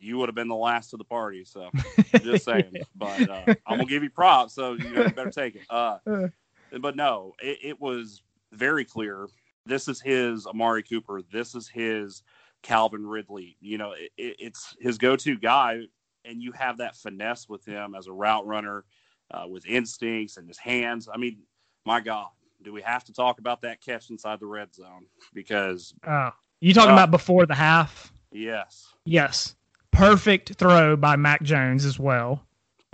you 0.00 0.18
would 0.18 0.28
have 0.28 0.36
been 0.36 0.48
the 0.48 0.54
last 0.54 0.92
of 0.92 0.98
the 0.98 1.04
party. 1.04 1.44
So, 1.44 1.70
just 2.22 2.44
saying. 2.44 2.72
but 2.96 3.28
uh, 3.28 3.44
I'm 3.66 3.78
gonna 3.78 3.86
give 3.86 4.02
you 4.02 4.10
props, 4.10 4.54
so 4.54 4.72
you, 4.72 4.92
know, 4.92 5.04
you 5.04 5.10
better 5.10 5.30
take 5.30 5.56
it. 5.56 5.62
Uh, 5.68 5.98
but 6.80 6.96
no, 6.96 7.34
it, 7.42 7.58
it 7.62 7.80
was 7.80 8.22
very 8.52 8.84
clear. 8.84 9.28
This 9.66 9.88
is 9.88 10.00
his 10.00 10.46
Amari 10.46 10.82
Cooper. 10.82 11.22
This 11.30 11.54
is 11.54 11.68
his 11.68 12.22
Calvin 12.62 13.06
Ridley. 13.06 13.56
You 13.60 13.78
know, 13.78 13.92
it, 13.92 14.10
it's 14.16 14.76
his 14.80 14.98
go-to 14.98 15.36
guy, 15.36 15.80
and 16.24 16.42
you 16.42 16.52
have 16.52 16.78
that 16.78 16.96
finesse 16.96 17.48
with 17.48 17.64
him 17.64 17.94
as 17.94 18.06
a 18.06 18.12
route 18.12 18.46
runner 18.46 18.84
uh, 19.30 19.46
with 19.48 19.66
instincts 19.66 20.36
and 20.36 20.48
his 20.48 20.58
hands. 20.58 21.08
I 21.12 21.18
mean, 21.18 21.40
my 21.84 22.00
God, 22.00 22.28
do 22.62 22.72
we 22.72 22.82
have 22.82 23.04
to 23.04 23.12
talk 23.12 23.38
about 23.38 23.62
that 23.62 23.82
catch 23.82 24.10
inside 24.10 24.40
the 24.40 24.46
red 24.46 24.74
zone? 24.74 25.06
Because 25.34 25.94
uh, 26.06 26.30
you 26.60 26.74
talking 26.74 26.90
uh, 26.90 26.94
about 26.94 27.10
before 27.10 27.46
the 27.46 27.54
half? 27.54 28.12
Yes. 28.32 28.88
Yes. 29.04 29.54
Perfect 29.90 30.54
throw 30.54 30.96
by 30.96 31.16
Mac 31.16 31.42
Jones 31.42 31.84
as 31.84 31.98
well. 31.98 32.44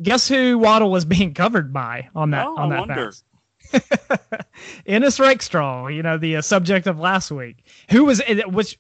Guess 0.02 0.28
who 0.28 0.58
Waddle 0.58 0.90
was 0.90 1.04
being 1.04 1.34
covered 1.34 1.72
by 1.72 2.08
on 2.14 2.30
that 2.30 2.46
oh, 2.46 2.56
on 2.56 2.70
that 2.70 2.80
wonder. 2.80 3.12
pass? 3.12 3.22
Ennis 4.86 5.18
Rakestraw, 5.18 5.88
you 5.88 6.02
know 6.02 6.18
the 6.18 6.36
uh, 6.36 6.42
subject 6.42 6.86
of 6.86 6.98
last 6.98 7.30
week, 7.30 7.64
who 7.90 8.04
was 8.04 8.20
it 8.26 8.50
which, 8.52 8.78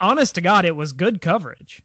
honest 0.00 0.34
to 0.34 0.40
God, 0.40 0.64
it 0.64 0.76
was 0.76 0.92
good 0.92 1.20
coverage. 1.20 1.82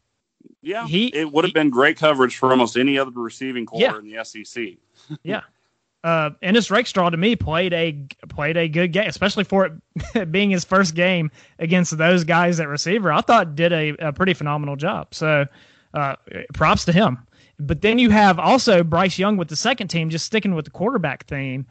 Yeah, 0.61 0.87
he, 0.87 1.07
it 1.07 1.31
would 1.31 1.43
have 1.43 1.53
been 1.53 1.69
great 1.69 1.97
coverage 1.97 2.37
for 2.37 2.49
almost 2.51 2.77
any 2.77 2.97
other 2.97 3.11
receiving 3.11 3.65
corps 3.65 3.81
yeah. 3.81 3.97
in 3.97 4.09
the 4.09 4.23
SEC. 4.23 4.77
yeah, 5.23 5.41
uh, 6.03 6.31
Ennis 6.41 6.69
Rakestraw 6.69 7.09
to 7.09 7.17
me 7.17 7.35
played 7.35 7.73
a 7.73 8.05
played 8.27 8.57
a 8.57 8.67
good 8.67 8.91
game, 8.91 9.07
especially 9.07 9.45
for 9.45 9.79
it 10.13 10.31
being 10.31 10.49
his 10.49 10.65
first 10.65 10.95
game 10.95 11.31
against 11.59 11.97
those 11.97 12.23
guys 12.23 12.59
at 12.59 12.67
receiver. 12.67 13.11
I 13.11 13.21
thought 13.21 13.55
did 13.55 13.71
a, 13.71 13.89
a 13.99 14.13
pretty 14.13 14.33
phenomenal 14.33 14.75
job. 14.75 15.13
So 15.13 15.45
uh, 15.93 16.15
props 16.53 16.85
to 16.85 16.91
him. 16.91 17.19
But 17.59 17.81
then 17.81 17.99
you 17.99 18.09
have 18.09 18.39
also 18.39 18.83
Bryce 18.83 19.17
Young 19.17 19.37
with 19.37 19.47
the 19.47 19.55
second 19.55 19.87
team, 19.87 20.09
just 20.09 20.25
sticking 20.25 20.55
with 20.55 20.65
the 20.65 20.71
quarterback 20.71 21.25
theme. 21.27 21.65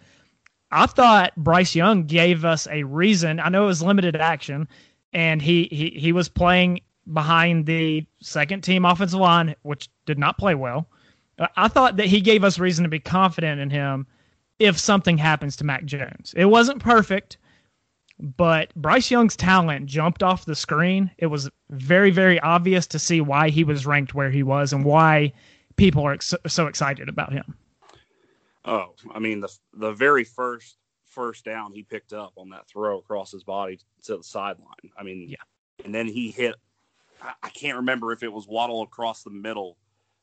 I 0.71 0.87
thought 0.87 1.37
Bryce 1.37 1.75
Young 1.75 2.05
gave 2.05 2.45
us 2.45 2.67
a 2.71 2.85
reason. 2.85 3.39
I 3.41 3.51
know 3.51 3.65
it 3.65 3.67
was 3.67 3.83
limited 3.83 4.17
action, 4.17 4.67
and 5.12 5.43
he 5.43 5.69
he 5.71 5.91
he 5.91 6.12
was 6.12 6.31
playing 6.31 6.81
behind 7.12 7.67
the 7.67 8.07
second 8.21 8.62
team 8.62 8.87
offensive 8.87 9.21
line, 9.21 9.55
which 9.62 9.91
did 10.07 10.19
not 10.19 10.39
play 10.39 10.55
well. 10.55 10.89
I 11.57 11.69
thought 11.69 11.97
that 11.97 12.07
he 12.07 12.21
gave 12.21 12.45
us 12.45 12.59
reason 12.59 12.85
to 12.85 12.89
be 12.89 13.01
confident 13.01 13.61
in 13.61 13.69
him 13.69 14.07
if 14.62 14.78
something 14.78 15.19
happens 15.19 15.57
to 15.57 15.64
Mac 15.64 15.85
Jones. 15.85 16.33
It 16.37 16.45
wasn't 16.45 16.81
perfect, 16.81 17.37
but 18.21 18.73
Bryce 18.76 19.11
Young's 19.11 19.35
talent 19.35 19.87
jumped 19.87 20.23
off 20.23 20.45
the 20.45 20.54
screen. 20.54 21.11
It 21.19 21.26
was 21.26 21.50
very, 21.71 22.12
very 22.12 22.38
obvious 22.38 22.87
to 22.88 22.99
see 23.00 23.21
why 23.21 23.50
he 23.50 23.64
was 23.64 23.87
ranked 23.87 24.14
where 24.14 24.31
he 24.31 24.45
was 24.45 24.73
and 24.73 24.85
why 24.85 25.33
people 25.75 26.07
are 26.07 26.21
so, 26.21 26.37
so 26.47 26.69
excited 26.69 27.09
about 27.09 27.33
him. 27.33 27.57
Oh, 28.64 28.95
I 29.12 29.19
mean 29.19 29.40
the 29.40 29.49
the 29.75 29.90
very 29.90 30.23
first 30.23 30.76
first 31.07 31.45
down 31.45 31.73
he 31.73 31.83
picked 31.83 32.12
up 32.12 32.33
on 32.37 32.50
that 32.50 32.69
throw 32.69 32.99
across 32.99 33.33
his 33.33 33.42
body 33.42 33.81
to 34.04 34.19
the 34.19 34.23
sideline. 34.23 34.92
I 34.97 35.02
mean, 35.02 35.26
yeah, 35.28 35.85
and 35.85 35.92
then 35.92 36.07
he 36.07 36.31
hit 36.31 36.54
I 37.42 37.49
can't 37.49 37.78
remember 37.78 38.12
if 38.12 38.23
it 38.23 38.33
was 38.33 38.47
Waddle 38.47 38.83
across 38.83 39.25
the 39.25 39.31
middle 39.31 39.76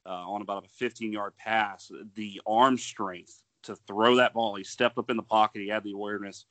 uh, 0.05 0.29
on 0.29 0.41
about 0.41 0.65
a 0.65 0.69
15 0.69 1.11
yard 1.11 1.33
pass. 1.35 1.91
The 2.15 2.39
arm 2.47 2.77
strength 2.77 3.43
to 3.63 3.75
throw 3.75 4.15
that 4.15 4.33
ball. 4.33 4.55
He 4.55 4.63
stepped 4.63 4.97
up 4.97 5.09
in 5.09 5.17
the 5.17 5.23
pocket. 5.23 5.61
He 5.61 5.67
had 5.67 5.83
the 5.83 5.93
awareness. 5.93 6.45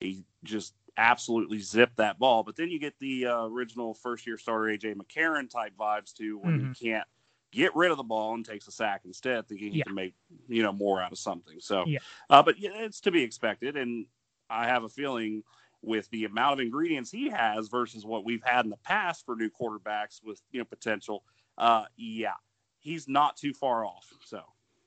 He 0.00 0.24
just 0.42 0.74
absolutely 0.96 1.58
zipped 1.58 1.96
that 1.96 2.18
ball. 2.18 2.42
But 2.42 2.56
then 2.56 2.70
you 2.70 2.78
get 2.78 2.98
the 2.98 3.26
uh, 3.26 3.44
original 3.46 3.94
first 3.94 4.26
year 4.26 4.38
starter 4.38 4.66
AJ 4.66 4.96
McCarron 4.96 5.50
type 5.50 5.72
vibes 5.78 6.12
too, 6.12 6.38
when 6.38 6.58
mm-hmm. 6.58 6.72
he 6.72 6.90
can't 6.90 7.06
get 7.52 7.74
rid 7.76 7.90
of 7.90 7.96
the 7.96 8.02
ball 8.02 8.34
and 8.34 8.44
takes 8.44 8.66
a 8.66 8.72
sack 8.72 9.02
instead, 9.04 9.46
thinking 9.48 9.72
he 9.72 9.78
yeah. 9.78 9.84
can 9.84 9.94
make 9.94 10.14
you 10.48 10.62
know 10.62 10.72
more 10.72 11.00
out 11.00 11.12
of 11.12 11.18
something. 11.18 11.58
So, 11.60 11.84
yeah. 11.86 11.98
Uh, 12.28 12.42
but 12.42 12.58
yeah, 12.58 12.70
it's 12.74 13.00
to 13.02 13.10
be 13.10 13.22
expected, 13.22 13.76
and 13.76 14.06
I 14.50 14.66
have 14.66 14.84
a 14.84 14.88
feeling 14.88 15.42
with 15.82 16.08
the 16.10 16.24
amount 16.24 16.54
of 16.54 16.60
ingredients 16.60 17.10
he 17.10 17.28
has 17.28 17.68
versus 17.68 18.06
what 18.06 18.24
we've 18.24 18.42
had 18.42 18.64
in 18.64 18.70
the 18.70 18.76
past 18.78 19.24
for 19.26 19.36
new 19.36 19.50
quarterbacks 19.50 20.20
with 20.22 20.40
you 20.50 20.60
know 20.60 20.64
potential. 20.64 21.24
Uh, 21.56 21.84
yeah, 21.96 22.34
he's 22.80 23.08
not 23.08 23.36
too 23.36 23.54
far 23.54 23.84
off. 23.84 24.06
So 24.24 24.42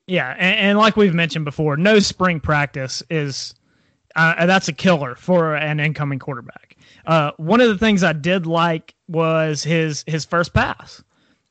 yeah, 0.07 0.35
and, 0.37 0.59
and 0.59 0.77
like 0.77 0.95
we've 0.95 1.13
mentioned 1.13 1.45
before, 1.45 1.77
no 1.77 1.99
spring 1.99 2.39
practice 2.39 3.03
is 3.09 3.53
uh, 4.15 4.45
that's 4.45 4.67
a 4.67 4.73
killer 4.73 5.15
for 5.15 5.55
an 5.55 5.79
incoming 5.79 6.19
quarterback. 6.19 6.77
Uh, 7.05 7.31
one 7.37 7.61
of 7.61 7.69
the 7.69 7.77
things 7.77 8.03
I 8.03 8.13
did 8.13 8.47
like 8.47 8.95
was 9.07 9.63
his 9.63 10.03
his 10.07 10.25
first 10.25 10.53
pass. 10.53 11.03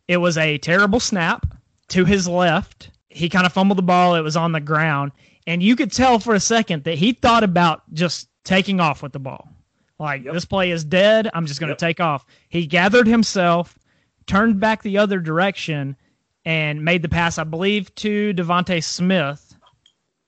It 0.08 0.18
was 0.18 0.38
a 0.38 0.58
terrible 0.58 1.00
snap 1.00 1.46
to 1.88 2.04
his 2.04 2.26
left. 2.26 2.90
He 3.08 3.28
kind 3.28 3.46
of 3.46 3.52
fumbled 3.52 3.78
the 3.78 3.82
ball. 3.82 4.14
It 4.14 4.22
was 4.22 4.36
on 4.36 4.52
the 4.52 4.60
ground, 4.60 5.12
and 5.46 5.62
you 5.62 5.76
could 5.76 5.92
tell 5.92 6.18
for 6.18 6.34
a 6.34 6.40
second 6.40 6.84
that 6.84 6.96
he 6.96 7.12
thought 7.12 7.44
about 7.44 7.82
just 7.92 8.28
taking 8.44 8.80
off 8.80 9.02
with 9.02 9.12
the 9.12 9.18
ball. 9.18 9.48
Like 9.98 10.25
yep. 10.25 10.34
this 10.34 10.44
play 10.44 10.70
is 10.70 10.84
dead. 10.84 11.30
I'm 11.34 11.46
just 11.46 11.60
going 11.60 11.68
to 11.68 11.72
yep. 11.72 11.78
take 11.78 12.00
off. 12.00 12.25
He 12.48 12.66
gathered 12.66 13.06
himself, 13.06 13.78
turned 14.26 14.60
back 14.60 14.82
the 14.82 14.98
other 14.98 15.20
direction, 15.20 15.96
and 16.46 16.84
made 16.84 17.02
the 17.02 17.08
pass, 17.08 17.38
I 17.38 17.44
believe, 17.44 17.92
to 17.96 18.32
DeVonta 18.32 18.82
Smith 18.82 19.56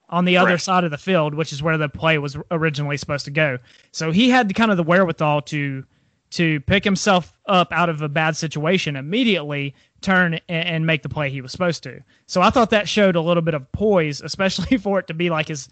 on 0.09 0.25
the 0.25 0.37
other 0.37 0.57
side 0.57 0.83
of 0.83 0.91
the 0.91 0.97
field, 0.97 1.33
which 1.33 1.53
is 1.53 1.63
where 1.63 1.77
the 1.77 1.87
play 1.87 2.17
was 2.17 2.37
originally 2.51 2.97
supposed 2.97 3.25
to 3.25 3.31
go. 3.31 3.57
So 3.93 4.11
he 4.11 4.29
had 4.29 4.49
the, 4.49 4.53
kind 4.53 4.69
of 4.69 4.77
the 4.77 4.83
wherewithal 4.83 5.43
to 5.43 5.83
to 6.31 6.59
pick 6.61 6.83
himself 6.83 7.35
up 7.47 7.69
out 7.71 7.89
of 7.89 8.03
a 8.03 8.09
bad 8.09 8.37
situation 8.37 8.95
immediately, 8.95 9.73
turn 10.01 10.35
and, 10.47 10.67
and 10.67 10.85
make 10.85 11.01
the 11.01 11.09
play 11.09 11.27
he 11.27 11.41
was 11.41 11.51
supposed 11.51 11.81
to. 11.81 12.03
So 12.27 12.43
I 12.43 12.51
thought 12.51 12.69
that 12.69 12.87
showed 12.87 13.15
a 13.15 13.21
little 13.21 13.41
bit 13.41 13.55
of 13.55 13.71
poise, 13.71 14.21
especially 14.25 14.77
for 14.77 14.99
it 14.99 15.07
to 15.07 15.13
be 15.13 15.29
like 15.29 15.47
his 15.47 15.69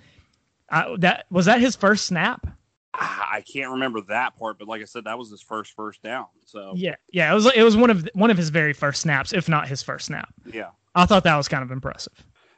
uh, 0.69 0.95
that 0.97 1.25
was 1.29 1.45
that 1.45 1.59
his 1.59 1.75
first 1.75 2.05
snap. 2.05 2.47
I 2.99 3.43
can't 3.51 3.71
remember 3.71 4.01
that 4.01 4.37
part, 4.37 4.57
but 4.57 4.67
like 4.67 4.81
I 4.81 4.85
said, 4.85 5.03
that 5.03 5.17
was 5.17 5.29
his 5.29 5.41
first 5.41 5.73
first 5.73 6.01
down. 6.01 6.25
So 6.45 6.73
yeah, 6.75 6.95
yeah, 7.11 7.31
it 7.31 7.35
was 7.35 7.45
it 7.55 7.63
was 7.63 7.77
one 7.77 7.89
of 7.89 8.09
one 8.13 8.31
of 8.31 8.37
his 8.37 8.49
very 8.49 8.73
first 8.73 9.01
snaps, 9.01 9.33
if 9.33 9.47
not 9.47 9.67
his 9.67 9.83
first 9.83 10.07
snap. 10.07 10.33
Yeah, 10.51 10.69
I 10.95 11.05
thought 11.05 11.23
that 11.23 11.35
was 11.35 11.47
kind 11.47 11.63
of 11.63 11.71
impressive. 11.71 12.13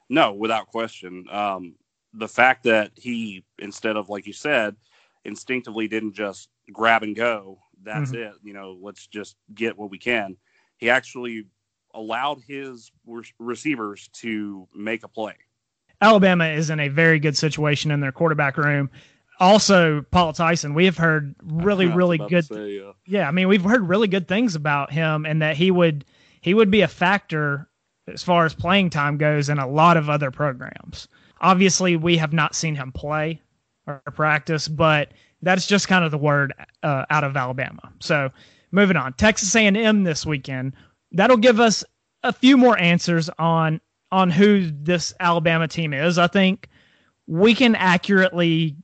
No, 0.09 0.33
without 0.33 0.67
question. 0.67 1.25
Um, 1.29 1.75
the 2.13 2.27
fact 2.27 2.63
that 2.63 2.91
he 2.95 3.43
instead 3.59 3.97
of 3.97 4.09
like 4.09 4.25
you 4.25 4.33
said, 4.33 4.75
instinctively 5.25 5.87
didn't 5.87 6.13
just 6.13 6.49
grab 6.71 7.03
and 7.03 7.15
go. 7.15 7.59
That's 7.83 8.11
mm-hmm. 8.11 8.21
it. 8.21 8.33
You 8.43 8.53
know, 8.53 8.77
let's 8.81 9.07
just 9.07 9.35
get 9.53 9.77
what 9.77 9.89
we 9.89 9.97
can. 9.97 10.37
He 10.77 10.89
actually 10.89 11.45
allowed 11.93 12.41
his 12.47 12.91
re- 13.05 13.23
receivers 13.39 14.09
to 14.13 14.67
make 14.73 15.03
a 15.03 15.07
play. 15.07 15.35
Alabama 16.01 16.47
is 16.47 16.69
in 16.69 16.79
a 16.79 16.87
very 16.87 17.19
good 17.19 17.35
situation 17.35 17.91
in 17.91 17.99
their 17.99 18.11
quarterback 18.11 18.57
room. 18.57 18.89
Also, 19.39 20.01
Paul 20.11 20.33
Tyson, 20.33 20.73
we 20.73 20.85
have 20.85 20.97
heard 20.97 21.33
really, 21.43 21.87
really 21.87 22.17
good. 22.17 22.45
Say, 22.45 22.79
yeah. 22.79 22.91
yeah, 23.05 23.27
I 23.27 23.31
mean, 23.31 23.47
we've 23.47 23.63
heard 23.63 23.87
really 23.87 24.07
good 24.07 24.27
things 24.27 24.55
about 24.55 24.91
him, 24.91 25.25
and 25.25 25.41
that 25.41 25.55
he 25.55 25.71
would 25.71 26.05
he 26.41 26.53
would 26.53 26.69
be 26.69 26.81
a 26.81 26.87
factor 26.87 27.69
as 28.11 28.23
far 28.23 28.45
as 28.45 28.53
playing 28.53 28.89
time 28.89 29.17
goes 29.17 29.49
in 29.49 29.59
a 29.59 29.67
lot 29.67 29.97
of 29.97 30.09
other 30.09 30.31
programs. 30.31 31.07
Obviously, 31.41 31.95
we 31.95 32.17
have 32.17 32.33
not 32.33 32.55
seen 32.55 32.75
him 32.75 32.91
play 32.91 33.41
or 33.87 34.01
practice, 34.13 34.67
but 34.67 35.13
that's 35.41 35.67
just 35.67 35.87
kind 35.87 36.03
of 36.03 36.11
the 36.11 36.17
word 36.17 36.53
uh, 36.83 37.05
out 37.09 37.23
of 37.23 37.37
Alabama. 37.37 37.93
So, 38.01 38.29
moving 38.71 38.97
on, 38.97 39.13
Texas 39.13 39.55
A&M 39.55 40.03
this 40.03 40.25
weekend. 40.25 40.73
That'll 41.13 41.37
give 41.37 41.59
us 41.59 41.83
a 42.23 42.33
few 42.33 42.57
more 42.57 42.77
answers 42.77 43.29
on 43.39 43.79
on 44.11 44.31
who 44.31 44.71
this 44.71 45.13
Alabama 45.19 45.67
team 45.67 45.93
is, 45.93 46.17
I 46.17 46.27
think 46.27 46.67
we 47.27 47.53
can 47.53 47.75
accurately 47.75 48.75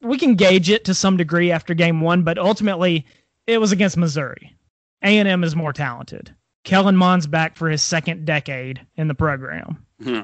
we 0.00 0.18
can 0.18 0.34
gauge 0.34 0.70
it 0.70 0.84
to 0.84 0.94
some 0.94 1.16
degree 1.16 1.50
after 1.50 1.74
game 1.74 2.00
one, 2.00 2.22
but 2.22 2.38
ultimately 2.38 3.06
it 3.46 3.58
was 3.58 3.72
against 3.72 3.96
Missouri. 3.96 4.56
A 5.02 5.18
and 5.18 5.28
M 5.28 5.44
is 5.44 5.56
more 5.56 5.72
talented. 5.72 6.34
Kellen 6.64 6.96
Mond's 6.96 7.26
back 7.26 7.56
for 7.56 7.70
his 7.70 7.82
second 7.82 8.24
decade 8.24 8.84
in 8.96 9.08
the 9.08 9.14
program. 9.14 9.84
Hmm. 10.02 10.20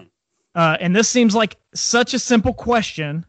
Uh, 0.55 0.77
and 0.81 0.95
this 0.95 1.09
seems 1.09 1.35
like 1.35 1.57
such 1.75 2.15
a 2.15 2.19
simple 2.19 2.53
question, 2.53 3.25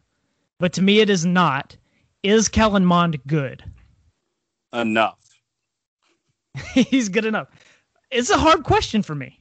but 0.58 0.72
to 0.74 0.82
me 0.82 1.00
it 1.00 1.10
is 1.10 1.24
not. 1.24 1.76
Is 2.22 2.48
Kellen 2.48 2.84
Mond 2.84 3.18
good? 3.26 3.64
Enough. 4.72 5.18
He's 6.74 7.08
good 7.08 7.24
enough. 7.24 7.48
It's 8.10 8.30
a 8.30 8.38
hard 8.38 8.64
question 8.64 9.02
for 9.02 9.14
me. 9.14 9.35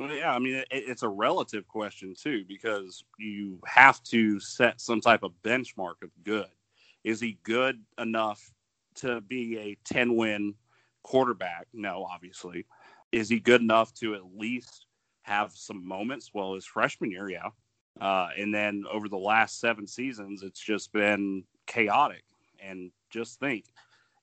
Well, 0.00 0.10
yeah, 0.14 0.34
I 0.34 0.38
mean, 0.38 0.54
it, 0.54 0.66
it's 0.70 1.02
a 1.02 1.08
relative 1.10 1.68
question 1.68 2.14
too 2.14 2.46
because 2.48 3.04
you 3.18 3.58
have 3.66 4.02
to 4.04 4.40
set 4.40 4.80
some 4.80 4.98
type 5.02 5.22
of 5.22 5.32
benchmark 5.42 6.02
of 6.02 6.08
good. 6.24 6.48
Is 7.04 7.20
he 7.20 7.38
good 7.42 7.78
enough 7.98 8.50
to 8.96 9.20
be 9.20 9.58
a 9.58 9.76
10 9.84 10.16
win 10.16 10.54
quarterback? 11.02 11.66
No, 11.74 12.06
obviously. 12.10 12.64
Is 13.12 13.28
he 13.28 13.40
good 13.40 13.60
enough 13.60 13.92
to 13.96 14.14
at 14.14 14.22
least 14.34 14.86
have 15.20 15.52
some 15.52 15.86
moments? 15.86 16.30
Well, 16.32 16.54
his 16.54 16.64
freshman 16.64 17.10
year, 17.10 17.28
yeah. 17.28 17.50
Uh, 18.00 18.28
and 18.38 18.54
then 18.54 18.84
over 18.90 19.06
the 19.06 19.18
last 19.18 19.60
seven 19.60 19.86
seasons, 19.86 20.42
it's 20.42 20.60
just 20.60 20.94
been 20.94 21.44
chaotic. 21.66 22.24
And 22.58 22.90
just 23.10 23.38
think, 23.38 23.66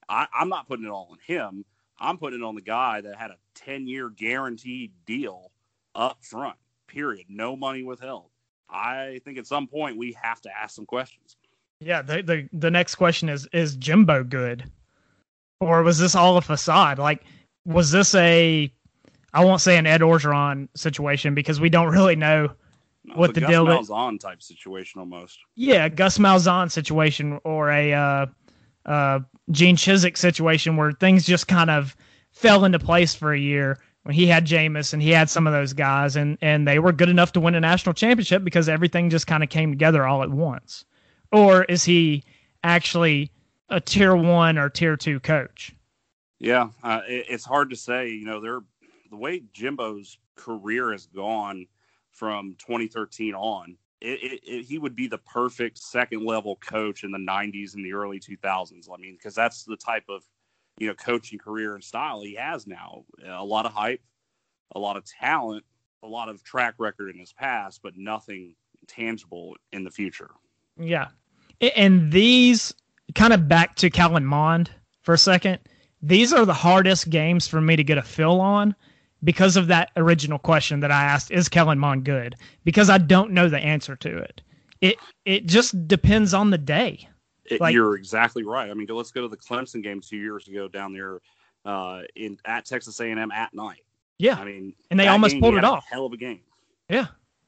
I, 0.08 0.26
I'm 0.34 0.48
not 0.48 0.66
putting 0.66 0.86
it 0.86 0.90
all 0.90 1.10
on 1.12 1.18
him. 1.24 1.64
I'm 2.00 2.18
putting 2.18 2.40
it 2.40 2.44
on 2.44 2.56
the 2.56 2.62
guy 2.62 3.00
that 3.00 3.16
had 3.16 3.30
a 3.30 3.36
10 3.54 3.86
year 3.86 4.10
guaranteed 4.10 4.90
deal 5.06 5.52
up 5.94 6.18
front, 6.24 6.56
period. 6.86 7.26
No 7.28 7.56
money 7.56 7.82
withheld. 7.82 8.30
I 8.70 9.20
think 9.24 9.38
at 9.38 9.46
some 9.46 9.66
point 9.66 9.96
we 9.96 10.16
have 10.22 10.40
to 10.42 10.50
ask 10.56 10.74
some 10.74 10.86
questions. 10.86 11.36
Yeah, 11.80 12.02
the, 12.02 12.22
the 12.22 12.48
the 12.52 12.70
next 12.70 12.96
question 12.96 13.28
is 13.28 13.48
is 13.52 13.76
Jimbo 13.76 14.24
good? 14.24 14.64
Or 15.60 15.82
was 15.82 15.98
this 15.98 16.14
all 16.14 16.36
a 16.36 16.42
facade? 16.42 16.98
Like 16.98 17.22
was 17.64 17.90
this 17.90 18.14
a 18.14 18.72
I 19.32 19.44
won't 19.44 19.60
say 19.60 19.76
an 19.76 19.86
Ed 19.86 20.00
Orgeron 20.00 20.68
situation 20.74 21.34
because 21.34 21.60
we 21.60 21.68
don't 21.68 21.88
really 21.92 22.16
know 22.16 22.48
No, 23.04 23.14
What 23.14 23.34
the 23.34 23.40
Gus 23.40 23.50
deal 23.50 23.68
is- 23.70 23.88
Malzahn 23.88 24.18
type 24.20 24.42
situation 24.42 25.00
almost. 25.00 25.38
yeah, 25.54 25.88
Gus 25.88 26.18
Malzahn 26.18 26.70
situation 26.70 27.38
or 27.44 27.70
a 27.70 27.92
uh, 27.94 28.26
uh, 28.86 29.20
Gene 29.50 29.76
Chizik 29.76 30.16
situation 30.16 30.76
where 30.76 30.92
things 30.92 31.24
just 31.26 31.46
kind 31.48 31.70
of 31.70 31.96
fell 32.32 32.64
into 32.64 32.78
place 32.78 33.14
for 33.14 33.32
a 33.32 33.38
year 33.38 33.78
when 34.08 34.14
he 34.14 34.26
had 34.26 34.46
Jameis 34.46 34.94
and 34.94 35.02
he 35.02 35.10
had 35.10 35.28
some 35.28 35.46
of 35.46 35.52
those 35.52 35.74
guys 35.74 36.16
and 36.16 36.38
and 36.40 36.66
they 36.66 36.78
were 36.78 36.92
good 36.92 37.10
enough 37.10 37.32
to 37.32 37.40
win 37.40 37.54
a 37.54 37.60
national 37.60 37.92
championship 37.92 38.42
because 38.42 38.66
everything 38.66 39.10
just 39.10 39.26
kind 39.26 39.42
of 39.42 39.50
came 39.50 39.70
together 39.70 40.06
all 40.06 40.22
at 40.22 40.30
once. 40.30 40.86
Or 41.30 41.64
is 41.64 41.84
he 41.84 42.24
actually 42.64 43.30
a 43.68 43.82
tier 43.82 44.16
one 44.16 44.56
or 44.56 44.70
tier 44.70 44.96
two 44.96 45.20
coach? 45.20 45.74
Yeah, 46.38 46.70
uh, 46.82 47.02
it, 47.06 47.26
it's 47.28 47.44
hard 47.44 47.68
to 47.68 47.76
say. 47.76 48.08
You 48.08 48.24
know, 48.24 48.40
they're 48.40 48.62
the 49.10 49.16
way 49.16 49.42
Jimbo's 49.52 50.16
career 50.36 50.90
has 50.92 51.04
gone 51.04 51.66
from 52.10 52.56
2013 52.60 53.34
on. 53.34 53.76
It, 54.00 54.40
it, 54.42 54.64
he 54.64 54.78
would 54.78 54.96
be 54.96 55.08
the 55.08 55.18
perfect 55.18 55.76
second 55.76 56.24
level 56.24 56.56
coach 56.56 57.04
in 57.04 57.10
the 57.10 57.18
90s 57.18 57.74
and 57.74 57.84
the 57.84 57.92
early 57.92 58.20
2000s. 58.20 58.88
I 58.90 58.96
mean, 58.96 59.16
because 59.18 59.34
that's 59.34 59.64
the 59.64 59.76
type 59.76 60.04
of 60.08 60.24
you 60.78 60.86
know 60.86 60.94
coaching 60.94 61.38
career 61.38 61.74
and 61.74 61.84
style 61.84 62.20
he 62.22 62.34
has 62.34 62.66
now. 62.66 63.04
A 63.26 63.44
lot 63.44 63.66
of 63.66 63.72
hype, 63.72 64.00
a 64.74 64.78
lot 64.78 64.96
of 64.96 65.04
talent, 65.04 65.64
a 66.02 66.06
lot 66.08 66.28
of 66.28 66.42
track 66.42 66.74
record 66.78 67.10
in 67.10 67.18
his 67.18 67.32
past, 67.32 67.80
but 67.82 67.96
nothing 67.96 68.54
tangible 68.86 69.56
in 69.72 69.84
the 69.84 69.90
future. 69.90 70.30
Yeah. 70.78 71.08
And 71.60 72.12
these 72.12 72.72
kind 73.14 73.32
of 73.32 73.48
back 73.48 73.76
to 73.76 73.90
Kellen 73.90 74.24
Mond 74.24 74.70
for 75.02 75.14
a 75.14 75.18
second. 75.18 75.58
These 76.02 76.32
are 76.32 76.44
the 76.44 76.54
hardest 76.54 77.10
games 77.10 77.48
for 77.48 77.60
me 77.60 77.74
to 77.74 77.82
get 77.82 77.98
a 77.98 78.02
feel 78.02 78.40
on 78.40 78.74
because 79.24 79.56
of 79.56 79.66
that 79.66 79.90
original 79.96 80.38
question 80.38 80.80
that 80.80 80.92
I 80.92 81.02
asked, 81.02 81.32
is 81.32 81.48
Kellen 81.48 81.78
Mond 81.78 82.04
good? 82.04 82.36
Because 82.64 82.88
I 82.88 82.98
don't 82.98 83.32
know 83.32 83.48
the 83.48 83.58
answer 83.58 83.96
to 83.96 84.18
it. 84.18 84.42
It 84.80 84.96
it 85.24 85.46
just 85.46 85.88
depends 85.88 86.32
on 86.32 86.50
the 86.50 86.58
day. 86.58 87.08
It, 87.50 87.60
Like- 87.60 87.74
you're 87.74 87.96
exactly 87.96 88.42
right. 88.44 88.70
I 88.70 88.74
mean, 88.74 88.86
let's 88.90 89.10
go 89.10 89.22
to 89.22 89.28
the 89.28 89.36
Clemson 89.36 89.82
game 89.82 90.00
two 90.00 90.16
years 90.16 90.46
ago 90.48 90.68
down 90.68 90.92
there 90.92 91.20
uh, 91.64 92.02
in 92.16 92.38
at 92.44 92.64
Texas 92.66 92.98
A&M 93.00 93.30
at 93.30 93.52
night. 93.54 93.84
Yeah. 94.18 94.36
I 94.36 94.44
mean, 94.44 94.74
And 94.90 94.98
they 94.98 95.06
almost 95.08 95.34
game, 95.34 95.42
pulled 95.42 95.54
it 95.54 95.64
off. 95.64 95.84
Hell 95.90 96.06
of 96.06 96.12
a 96.12 96.16
game. 96.16 96.40
Yeah. 96.88 97.06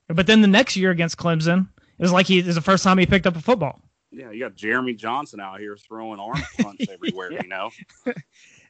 But 0.09 0.27
then 0.27 0.41
the 0.43 0.49
next 0.49 0.77
year 0.77 0.91
against 0.91 1.17
Clemson, 1.17 1.69
it 1.99 2.03
was 2.03 2.13
like 2.13 2.27
he 2.27 2.39
it 2.39 2.47
was 2.47 2.55
the 2.57 2.61
first 2.61 2.83
time 2.85 2.99
he 2.99 3.07
picked 3.07 3.27
up 3.27 3.37
a 3.37 3.41
football. 3.41 3.81
Yeah, 4.13 4.31
you 4.31 4.41
got 4.41 4.57
Jeremy 4.57 4.95
Johnson 4.95 5.39
out 5.41 5.61
here 5.61 5.77
throwing 5.77 6.19
arm 6.19 6.43
punch 6.61 6.81
everywhere. 6.91 7.33
You 7.33 7.47
know, 7.47 7.71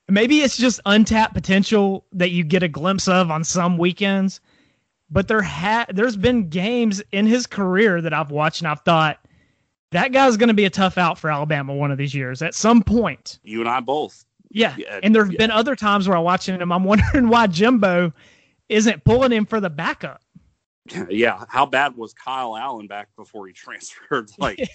maybe 0.09 0.41
it's 0.41 0.57
just 0.57 0.81
untapped 0.87 1.35
potential 1.35 2.05
that 2.13 2.31
you 2.31 2.45
get 2.45 2.63
a 2.63 2.69
glimpse 2.69 3.09
of 3.09 3.31
on 3.31 3.45
some 3.45 3.79
weekends. 3.79 4.41
But 5.11 5.29
there 5.29 5.43
ha- 5.43 5.87
there's 5.89 6.17
been 6.17 6.49
games 6.49 7.03
in 7.13 7.27
his 7.27 7.47
career 7.47 8.01
that 8.01 8.13
I've 8.15 8.31
watched 8.31 8.61
and 8.61 8.69
I've 8.69 8.81
thought 8.83 9.19
that 9.93 10.13
guy's 10.13 10.37
going 10.37 10.49
to 10.49 10.55
be 10.55 10.65
a 10.65 10.71
tough 10.71 10.99
out 10.99 11.19
for 11.19 11.31
Alabama 11.31 11.75
one 11.75 11.91
of 11.91 11.99
these 11.99 12.15
years 12.15 12.43
at 12.43 12.55
some 12.55 12.83
point. 12.83 13.39
you 13.43 13.61
and 13.61 13.69
I 13.69 13.81
both. 13.81 14.25
Yeah. 14.51 14.75
Yeah, 14.77 15.01
and 15.03 15.15
there've 15.15 15.33
yeah. 15.33 15.39
been 15.39 15.51
other 15.51 15.77
times 15.77 16.09
where 16.09 16.17
I'm 16.17 16.25
watching 16.25 16.61
him, 16.61 16.73
I'm 16.73 16.85
wondering 16.85 17.29
why 17.29 17.47
Jimbo 17.47 18.13
isn't 18.69 19.05
pulling 19.05 19.33
him 19.33 19.47
for 19.47 19.61
the 19.61 19.71
backup. 19.71 20.23
yeah, 21.11 21.45
how 21.49 21.67
bad 21.67 21.97
was 21.97 22.15
Kyle 22.15 22.57
Allen 22.57 22.87
back 22.87 23.09
before 23.17 23.47
he 23.47 23.53
transferred? 23.53 24.31
Like, 24.39 24.69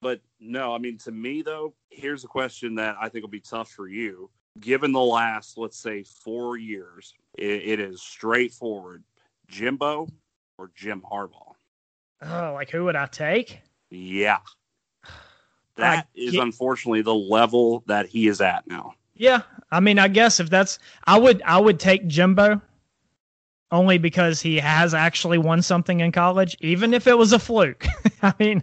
but 0.00 0.20
no, 0.40 0.74
I 0.74 0.78
mean, 0.78 0.98
to 0.98 1.12
me 1.12 1.42
though, 1.42 1.74
here's 1.90 2.24
a 2.24 2.28
question 2.28 2.74
that 2.76 2.96
I 3.00 3.08
think 3.08 3.22
will 3.22 3.30
be 3.30 3.40
tough 3.40 3.70
for 3.70 3.88
you. 3.88 4.30
Given 4.60 4.92
the 4.92 5.00
last, 5.00 5.58
let's 5.58 5.78
say, 5.78 6.04
four 6.04 6.56
years, 6.56 7.12
it, 7.36 7.44
it 7.44 7.80
is 7.80 8.02
straightforward: 8.02 9.02
Jimbo 9.48 10.08
or 10.58 10.70
Jim 10.76 11.02
Harbaugh. 11.10 11.54
Oh, 12.22 12.52
like 12.54 12.70
who 12.70 12.84
would 12.84 12.96
I 12.96 13.06
take? 13.06 13.60
Yeah. 13.94 14.38
That 15.76 15.98
I 15.98 16.04
is 16.14 16.30
get- 16.32 16.42
unfortunately 16.42 17.02
the 17.02 17.12
level 17.14 17.82
that 17.86 18.06
he 18.06 18.28
is 18.28 18.40
at 18.40 18.64
now. 18.68 18.94
Yeah, 19.16 19.42
I 19.72 19.80
mean, 19.80 19.98
I 19.98 20.06
guess 20.06 20.38
if 20.38 20.48
that's, 20.48 20.78
I 21.04 21.18
would, 21.18 21.42
I 21.44 21.58
would 21.58 21.80
take 21.80 22.06
Jimbo, 22.06 22.60
only 23.72 23.98
because 23.98 24.40
he 24.40 24.56
has 24.58 24.94
actually 24.94 25.38
won 25.38 25.62
something 25.62 25.98
in 25.98 26.12
college, 26.12 26.56
even 26.60 26.94
if 26.94 27.08
it 27.08 27.18
was 27.18 27.32
a 27.32 27.38
fluke. 27.40 27.86
I 28.22 28.34
mean, 28.38 28.62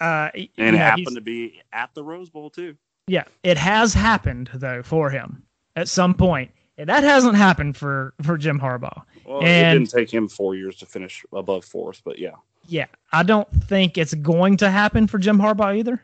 uh, 0.00 0.30
And 0.34 0.48
it 0.56 0.72
know, 0.72 0.78
happened 0.78 1.16
to 1.16 1.20
be 1.20 1.60
at 1.72 1.90
the 1.94 2.04
Rose 2.04 2.30
Bowl 2.30 2.50
too. 2.50 2.76
yeah, 3.08 3.24
it 3.42 3.58
has 3.58 3.92
happened 3.92 4.50
though 4.54 4.82
for 4.84 5.10
him 5.10 5.42
at 5.74 5.88
some 5.88 6.14
point. 6.14 6.52
And 6.76 6.88
that 6.88 7.02
hasn't 7.02 7.34
happened 7.34 7.76
for 7.76 8.14
for 8.22 8.38
Jim 8.38 8.60
Harbaugh. 8.60 9.02
Well, 9.24 9.40
it 9.40 9.72
didn't 9.72 9.90
take 9.90 10.12
him 10.14 10.28
four 10.28 10.54
years 10.54 10.76
to 10.76 10.86
finish 10.86 11.24
above 11.32 11.64
fourth, 11.64 12.02
but 12.04 12.20
yeah. 12.20 12.36
Yeah, 12.68 12.86
I 13.12 13.22
don't 13.22 13.48
think 13.64 13.96
it's 13.98 14.14
going 14.14 14.58
to 14.58 14.70
happen 14.70 15.06
for 15.06 15.18
Jim 15.18 15.38
Harbaugh 15.38 15.76
either. 15.78 16.02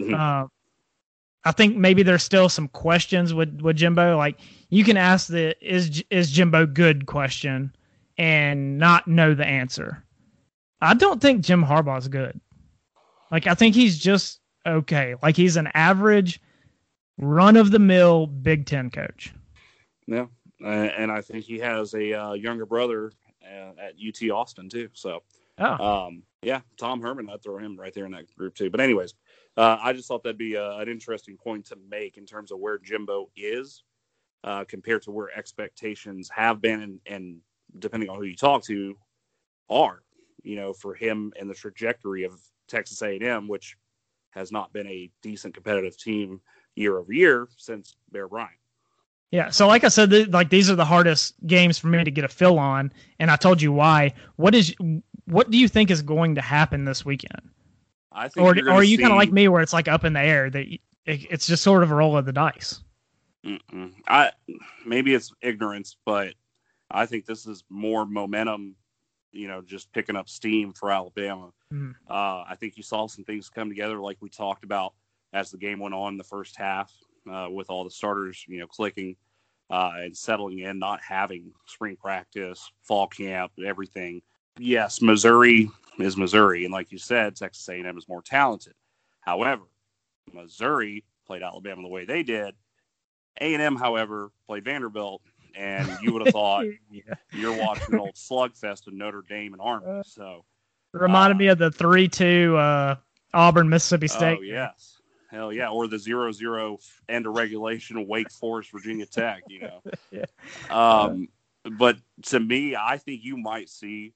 Mhm. 0.00 0.14
Uh, 0.14 0.48
I 1.44 1.52
think 1.52 1.76
maybe 1.76 2.02
there's 2.02 2.24
still 2.24 2.48
some 2.48 2.68
questions 2.68 3.32
with 3.32 3.60
with 3.60 3.76
Jimbo. 3.76 4.16
Like 4.16 4.40
you 4.68 4.82
can 4.84 4.96
ask 4.96 5.28
the 5.28 5.56
is 5.64 6.02
is 6.10 6.30
Jimbo 6.30 6.66
good 6.66 7.06
question 7.06 7.74
and 8.18 8.78
not 8.78 9.06
know 9.06 9.34
the 9.34 9.46
answer. 9.46 10.02
I 10.80 10.94
don't 10.94 11.22
think 11.22 11.44
Jim 11.44 11.64
Harbaugh's 11.64 12.08
good. 12.08 12.40
Like 13.30 13.46
I 13.46 13.54
think 13.54 13.74
he's 13.76 13.98
just 13.98 14.40
okay. 14.66 15.14
Like 15.22 15.36
he's 15.36 15.56
an 15.56 15.68
average, 15.74 16.40
run 17.18 17.56
of 17.56 17.70
the 17.70 17.78
mill 17.78 18.26
Big 18.26 18.66
Ten 18.66 18.90
coach. 18.90 19.32
Yeah, 20.08 20.26
and 20.64 21.12
I 21.12 21.20
think 21.20 21.44
he 21.44 21.58
has 21.60 21.94
a 21.94 22.12
uh, 22.12 22.32
younger 22.32 22.66
brother 22.66 23.12
uh, 23.44 23.72
at 23.80 23.94
UT 24.04 24.30
Austin 24.30 24.68
too. 24.68 24.88
So, 24.94 25.22
Oh, 25.58 26.06
um, 26.06 26.22
yeah, 26.42 26.60
Tom 26.76 27.00
Herman, 27.00 27.30
I'd 27.30 27.42
throw 27.42 27.58
him 27.58 27.76
right 27.76 27.92
there 27.94 28.04
in 28.04 28.12
that 28.12 28.34
group 28.36 28.54
too. 28.54 28.70
But 28.70 28.80
anyways, 28.80 29.14
uh, 29.56 29.78
I 29.82 29.92
just 29.92 30.06
thought 30.06 30.22
that'd 30.22 30.38
be 30.38 30.56
uh, 30.56 30.78
an 30.78 30.88
interesting 30.88 31.36
point 31.36 31.66
to 31.66 31.76
make 31.88 32.18
in 32.18 32.26
terms 32.26 32.52
of 32.52 32.58
where 32.58 32.78
Jimbo 32.78 33.30
is 33.36 33.82
uh, 34.44 34.64
compared 34.64 35.02
to 35.02 35.10
where 35.10 35.36
expectations 35.36 36.30
have 36.34 36.60
been, 36.60 36.82
and, 36.82 37.00
and 37.06 37.40
depending 37.78 38.08
on 38.10 38.16
who 38.16 38.24
you 38.24 38.36
talk 38.36 38.64
to, 38.64 38.96
are. 39.70 40.02
You 40.42 40.56
know, 40.56 40.72
for 40.72 40.94
him 40.94 41.32
and 41.40 41.50
the 41.50 41.54
trajectory 41.54 42.22
of 42.22 42.32
Texas 42.68 43.02
A&M, 43.02 43.48
which 43.48 43.76
has 44.30 44.52
not 44.52 44.72
been 44.72 44.86
a 44.86 45.10
decent 45.22 45.54
competitive 45.54 45.98
team 45.98 46.40
year 46.76 46.98
over 46.98 47.12
year 47.12 47.48
since 47.56 47.96
Bear 48.12 48.28
Bryant. 48.28 48.52
Yeah. 49.32 49.50
So, 49.50 49.66
like 49.66 49.82
I 49.82 49.88
said, 49.88 50.10
th- 50.10 50.28
like 50.28 50.50
these 50.50 50.70
are 50.70 50.76
the 50.76 50.84
hardest 50.84 51.34
games 51.46 51.78
for 51.78 51.88
me 51.88 52.04
to 52.04 52.10
get 52.10 52.24
a 52.24 52.28
fill 52.28 52.58
on, 52.58 52.92
and 53.18 53.30
I 53.30 53.36
told 53.36 53.60
you 53.60 53.72
why. 53.72 54.14
What 54.36 54.54
is 54.54 54.72
what 55.26 55.50
do 55.50 55.58
you 55.58 55.68
think 55.68 55.90
is 55.90 56.02
going 56.02 56.34
to 56.36 56.40
happen 56.40 56.84
this 56.84 57.04
weekend? 57.04 57.50
I 58.12 58.28
think 58.28 58.46
Or, 58.46 58.58
or 58.70 58.76
are 58.76 58.84
you 58.84 58.98
kind 58.98 59.12
of 59.12 59.18
like 59.18 59.32
me, 59.32 59.48
where 59.48 59.60
it's 59.60 59.72
like 59.72 59.88
up 59.88 60.04
in 60.04 60.14
the 60.14 60.22
air 60.22 60.48
that 60.50 60.66
it, 60.66 60.80
it's 61.04 61.46
just 61.46 61.62
sort 61.62 61.82
of 61.82 61.90
a 61.90 61.94
roll 61.94 62.16
of 62.16 62.24
the 62.24 62.32
dice? 62.32 62.80
Mm-mm. 63.44 63.92
I 64.08 64.32
maybe 64.84 65.14
it's 65.14 65.32
ignorance, 65.40 65.96
but 66.04 66.34
I 66.90 67.06
think 67.06 67.26
this 67.26 67.46
is 67.46 67.62
more 67.68 68.06
momentum. 68.06 68.74
You 69.32 69.48
know, 69.48 69.60
just 69.60 69.92
picking 69.92 70.16
up 70.16 70.28
steam 70.28 70.72
for 70.72 70.90
Alabama. 70.90 71.50
Mhm. 71.72 71.94
Uh, 72.08 72.44
I 72.48 72.56
think 72.58 72.76
you 72.76 72.82
saw 72.82 73.06
some 73.06 73.24
things 73.24 73.50
come 73.50 73.68
together, 73.68 74.00
like 74.00 74.16
we 74.20 74.30
talked 74.30 74.64
about 74.64 74.94
as 75.32 75.50
the 75.50 75.58
game 75.58 75.78
went 75.78 75.94
on 75.94 76.14
in 76.14 76.18
the 76.18 76.24
first 76.24 76.56
half, 76.56 76.90
uh, 77.30 77.48
with 77.50 77.68
all 77.68 77.84
the 77.84 77.90
starters, 77.90 78.44
you 78.48 78.58
know, 78.58 78.66
clicking 78.66 79.16
uh, 79.68 79.92
and 79.96 80.16
settling 80.16 80.60
in, 80.60 80.78
not 80.78 81.00
having 81.02 81.52
spring 81.66 81.96
practice, 81.96 82.70
fall 82.82 83.06
camp, 83.08 83.52
everything. 83.64 84.22
Yes, 84.58 85.02
Missouri 85.02 85.70
is 85.98 86.16
Missouri, 86.16 86.64
and 86.64 86.72
like 86.72 86.92
you 86.92 86.98
said, 86.98 87.36
Texas 87.36 87.68
A&M 87.68 87.96
is 87.98 88.08
more 88.08 88.22
talented. 88.22 88.74
However, 89.20 89.64
Missouri 90.32 91.04
played 91.26 91.42
Alabama 91.42 91.82
the 91.82 91.88
way 91.88 92.04
they 92.04 92.22
did. 92.22 92.54
A&M, 93.40 93.76
however, 93.76 94.30
played 94.46 94.64
Vanderbilt, 94.64 95.20
and 95.54 95.88
you 96.02 96.12
would 96.12 96.24
have 96.24 96.32
thought 96.32 96.64
yeah. 96.90 97.02
you're 97.32 97.56
watching 97.58 97.94
an 97.94 98.00
old 98.00 98.14
slugfest 98.14 98.86
of 98.86 98.94
Notre 98.94 99.22
Dame 99.28 99.52
and 99.52 99.60
Army. 99.62 100.02
So, 100.04 100.44
Reminded 100.92 101.36
Uh, 101.36 101.38
me 101.38 101.46
of 101.48 101.58
the 101.58 101.70
three-two 101.70 102.56
uh, 102.56 102.96
Auburn 103.34 103.68
Mississippi 103.68 104.08
State. 104.08 104.38
oh 104.38 104.42
yes, 104.42 105.00
hell 105.30 105.52
yeah, 105.52 105.68
or 105.68 105.86
the 105.88 105.98
zero-zero 105.98 106.78
end 107.10 107.26
of 107.26 107.34
regulation 107.34 108.06
Wake 108.06 108.30
Forest 108.30 108.70
Virginia 108.72 109.04
Tech. 109.04 109.42
You 109.48 109.60
know, 109.60 109.82
Yeah. 110.10 110.24
um, 110.70 111.28
but 111.78 111.98
to 112.24 112.40
me, 112.40 112.74
I 112.76 112.96
think 112.96 113.22
you 113.24 113.36
might 113.36 113.68
see 113.68 114.14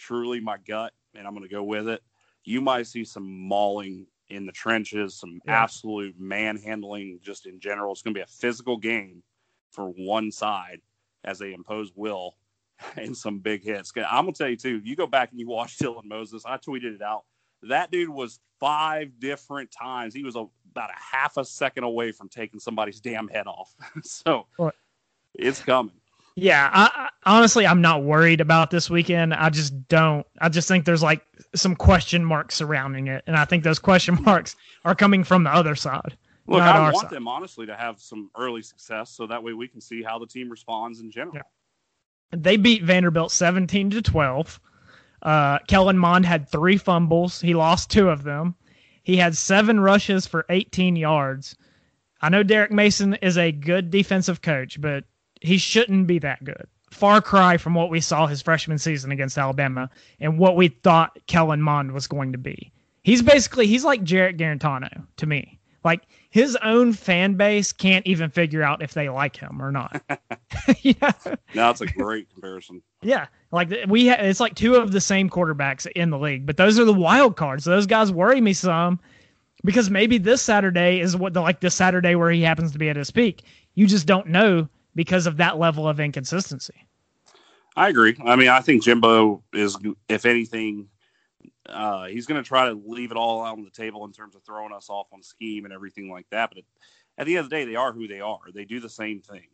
truly 0.00 0.40
my 0.40 0.56
gut 0.66 0.92
and 1.14 1.26
I'm 1.26 1.34
going 1.34 1.46
to 1.48 1.54
go 1.54 1.62
with 1.62 1.88
it. 1.88 2.02
You 2.44 2.60
might 2.60 2.86
see 2.86 3.04
some 3.04 3.28
mauling 3.30 4.06
in 4.30 4.46
the 4.46 4.52
trenches, 4.52 5.14
some 5.18 5.40
Yeah. 5.46 5.62
absolute 5.62 6.14
manhandling 6.18 7.20
just 7.22 7.46
in 7.46 7.60
general. 7.60 7.92
It's 7.92 8.02
going 8.02 8.14
to 8.14 8.18
be 8.18 8.22
a 8.22 8.26
physical 8.26 8.76
game 8.76 9.22
for 9.72 9.88
one 9.90 10.30
side 10.32 10.80
as 11.24 11.38
they 11.38 11.52
impose 11.52 11.92
will 11.94 12.36
and 12.96 13.16
some 13.16 13.38
big 13.40 13.62
hits. 13.62 13.92
I'm 13.96 14.24
going 14.24 14.34
to 14.34 14.38
tell 14.38 14.48
you, 14.48 14.56
too, 14.56 14.80
you 14.84 14.96
go 14.96 15.06
back 15.06 15.30
and 15.32 15.38
you 15.40 15.46
watch 15.48 15.76
Dylan 15.82 16.04
Moses, 16.06 16.44
I 16.46 16.56
tweeted 16.56 16.94
it 16.94 17.02
out. 17.02 17.24
That 17.62 17.90
dude 17.90 18.08
was 18.08 18.40
five 18.58 19.18
different 19.20 19.70
times. 19.70 20.14
He 20.14 20.24
was 20.24 20.34
a, 20.36 20.46
about 20.70 20.90
a 20.90 20.94
half 21.16 21.36
a 21.36 21.44
second 21.44 21.84
away 21.84 22.10
from 22.12 22.28
taking 22.30 22.58
somebody's 22.58 23.00
damn 23.00 23.28
head 23.28 23.46
off. 23.46 23.74
so 24.02 24.46
Well- 24.58 24.72
it's 25.34 25.60
coming. 25.62 25.94
Yeah, 26.40 26.70
I, 26.72 26.90
I, 26.94 27.08
honestly, 27.36 27.66
I'm 27.66 27.82
not 27.82 28.02
worried 28.02 28.40
about 28.40 28.70
this 28.70 28.88
weekend. 28.88 29.34
I 29.34 29.50
just 29.50 29.88
don't. 29.88 30.26
I 30.40 30.48
just 30.48 30.68
think 30.68 30.86
there's 30.86 31.02
like 31.02 31.22
some 31.54 31.76
question 31.76 32.24
marks 32.24 32.54
surrounding 32.54 33.08
it, 33.08 33.22
and 33.26 33.36
I 33.36 33.44
think 33.44 33.62
those 33.62 33.78
question 33.78 34.18
marks 34.24 34.56
are 34.84 34.94
coming 34.94 35.22
from 35.22 35.44
the 35.44 35.50
other 35.54 35.74
side. 35.74 36.16
Look, 36.46 36.62
I 36.62 36.80
want 36.80 36.96
side. 36.96 37.10
them 37.10 37.28
honestly 37.28 37.66
to 37.66 37.76
have 37.76 38.00
some 38.00 38.30
early 38.36 38.62
success, 38.62 39.10
so 39.10 39.26
that 39.26 39.42
way 39.42 39.52
we 39.52 39.68
can 39.68 39.80
see 39.80 40.02
how 40.02 40.18
the 40.18 40.26
team 40.26 40.48
responds 40.48 41.00
in 41.00 41.10
general. 41.10 41.36
Yeah. 41.36 41.42
They 42.32 42.56
beat 42.56 42.84
Vanderbilt 42.84 43.32
17 43.32 43.90
to 43.90 44.02
12. 44.02 44.60
Uh, 45.22 45.58
Kellen 45.68 45.98
Mond 45.98 46.24
had 46.24 46.48
three 46.48 46.76
fumbles. 46.76 47.40
He 47.40 47.54
lost 47.54 47.90
two 47.90 48.08
of 48.08 48.22
them. 48.22 48.54
He 49.02 49.16
had 49.16 49.36
seven 49.36 49.78
rushes 49.78 50.26
for 50.26 50.46
18 50.48 50.96
yards. 50.96 51.56
I 52.22 52.28
know 52.28 52.42
Derek 52.42 52.70
Mason 52.70 53.14
is 53.14 53.36
a 53.36 53.52
good 53.52 53.90
defensive 53.90 54.42
coach, 54.42 54.80
but 54.80 55.04
he 55.40 55.58
shouldn't 55.58 56.06
be 56.06 56.18
that 56.20 56.42
good. 56.44 56.66
Far 56.90 57.20
cry 57.20 57.56
from 57.56 57.74
what 57.74 57.90
we 57.90 58.00
saw 58.00 58.26
his 58.26 58.42
freshman 58.42 58.78
season 58.78 59.12
against 59.12 59.38
Alabama 59.38 59.88
and 60.18 60.38
what 60.38 60.56
we 60.56 60.68
thought 60.68 61.18
Kellen 61.26 61.62
Mond 61.62 61.92
was 61.92 62.06
going 62.06 62.32
to 62.32 62.38
be. 62.38 62.72
He's 63.02 63.22
basically 63.22 63.66
he's 63.66 63.84
like 63.84 64.02
Jarrett 64.02 64.36
Guarantano 64.36 65.06
to 65.16 65.26
me. 65.26 65.58
Like 65.82 66.02
his 66.28 66.56
own 66.56 66.92
fan 66.92 67.34
base 67.34 67.72
can't 67.72 68.06
even 68.06 68.30
figure 68.30 68.62
out 68.62 68.82
if 68.82 68.92
they 68.92 69.08
like 69.08 69.36
him 69.36 69.62
or 69.62 69.72
not. 69.72 70.02
you 70.82 70.94
know? 71.00 71.10
Now 71.54 71.68
that's 71.68 71.80
a 71.80 71.86
great 71.86 72.30
comparison. 72.32 72.82
Yeah, 73.02 73.26
like 73.50 73.72
we 73.88 74.08
ha- 74.08 74.18
it's 74.18 74.40
like 74.40 74.54
two 74.54 74.74
of 74.74 74.92
the 74.92 75.00
same 75.00 75.30
quarterbacks 75.30 75.86
in 75.92 76.10
the 76.10 76.18
league, 76.18 76.44
but 76.44 76.56
those 76.56 76.78
are 76.78 76.84
the 76.84 76.92
wild 76.92 77.36
cards. 77.36 77.64
Those 77.64 77.86
guys 77.86 78.12
worry 78.12 78.40
me 78.40 78.52
some 78.52 79.00
because 79.64 79.90
maybe 79.90 80.18
this 80.18 80.42
Saturday 80.42 81.00
is 81.00 81.16
what 81.16 81.32
the 81.32 81.40
like 81.40 81.60
this 81.60 81.74
Saturday 81.74 82.14
where 82.14 82.30
he 82.30 82.42
happens 82.42 82.72
to 82.72 82.78
be 82.78 82.90
at 82.90 82.96
his 82.96 83.10
peak. 83.10 83.44
You 83.74 83.86
just 83.86 84.06
don't 84.06 84.26
know 84.26 84.68
because 85.00 85.26
of 85.26 85.38
that 85.38 85.58
level 85.58 85.88
of 85.88 85.98
inconsistency. 85.98 86.74
I 87.74 87.88
agree. 87.88 88.14
I 88.22 88.36
mean, 88.36 88.48
I 88.48 88.60
think 88.60 88.82
Jimbo 88.82 89.42
is, 89.50 89.78
if 90.10 90.26
anything, 90.26 90.90
uh, 91.66 92.04
he's 92.04 92.26
going 92.26 92.38
to 92.42 92.46
try 92.46 92.68
to 92.68 92.78
leave 92.84 93.10
it 93.10 93.16
all 93.16 93.42
out 93.42 93.56
on 93.56 93.64
the 93.64 93.70
table 93.70 94.04
in 94.04 94.12
terms 94.12 94.34
of 94.36 94.42
throwing 94.42 94.74
us 94.74 94.90
off 94.90 95.06
on 95.10 95.22
scheme 95.22 95.64
and 95.64 95.72
everything 95.72 96.10
like 96.10 96.26
that. 96.32 96.50
But 96.50 96.58
at, 96.58 96.64
at 97.16 97.26
the 97.26 97.38
end 97.38 97.44
of 97.44 97.48
the 97.48 97.56
day, 97.56 97.64
they 97.64 97.76
are 97.76 97.94
who 97.94 98.08
they 98.08 98.20
are. 98.20 98.40
They 98.52 98.66
do 98.66 98.78
the 98.78 98.90
same 98.90 99.22
thing, 99.22 99.46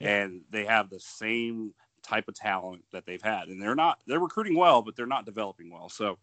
and 0.00 0.40
they 0.48 0.64
have 0.64 0.88
the 0.88 1.00
same 1.00 1.74
type 2.02 2.26
of 2.26 2.34
talent 2.34 2.82
that 2.90 3.04
they've 3.04 3.20
had. 3.20 3.48
And 3.48 3.60
they're 3.60 3.74
not 3.74 3.98
they're 4.06 4.20
recruiting 4.20 4.56
well, 4.56 4.80
but 4.80 4.96
they're 4.96 5.04
not 5.04 5.26
developing 5.26 5.70
well. 5.70 5.90
So, 5.90 6.16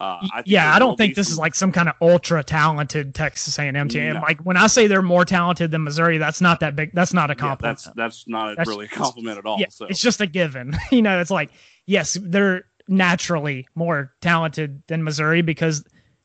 uh, 0.00 0.18
I 0.22 0.42
think 0.42 0.46
yeah, 0.46 0.74
I 0.74 0.80
don't 0.80 0.96
think 0.96 1.14
this 1.14 1.30
is 1.30 1.38
like 1.38 1.54
some 1.54 1.70
kind 1.70 1.88
of 1.88 1.94
ultra 2.00 2.42
talented 2.42 3.14
Texas 3.14 3.56
A&M 3.58 3.88
team. 3.88 4.14
No. 4.14 4.20
Like 4.20 4.40
when 4.40 4.56
I 4.56 4.66
say 4.66 4.88
they're 4.88 5.02
more 5.02 5.24
talented 5.24 5.70
than 5.70 5.84
Missouri, 5.84 6.18
that's 6.18 6.40
not 6.40 6.58
that 6.60 6.74
big. 6.74 6.90
That's 6.92 7.12
not 7.12 7.30
a 7.30 7.34
yeah, 7.34 7.38
compliment. 7.38 7.78
that's 7.78 7.96
that's 7.96 8.28
not 8.28 8.56
That's- 8.56 8.66
really 8.66 8.86
a 8.86 8.88
compliment 8.88 9.38
at 9.38 9.46
all. 9.46 9.60
yeah, 9.60 9.68
so 9.68 9.86
it's 9.86 10.00
just 10.00 10.20
a 10.20 10.26
given. 10.26 10.76
you 10.90 11.00
know, 11.00 11.20
it's 11.20 11.30
like 11.30 11.50
yes, 11.86 12.18
they're 12.20 12.64
naturally 12.88 13.68
more 13.76 14.12
talented 14.20 14.82
than 14.88 15.04
Missouri 15.04 15.42
because 15.42 15.84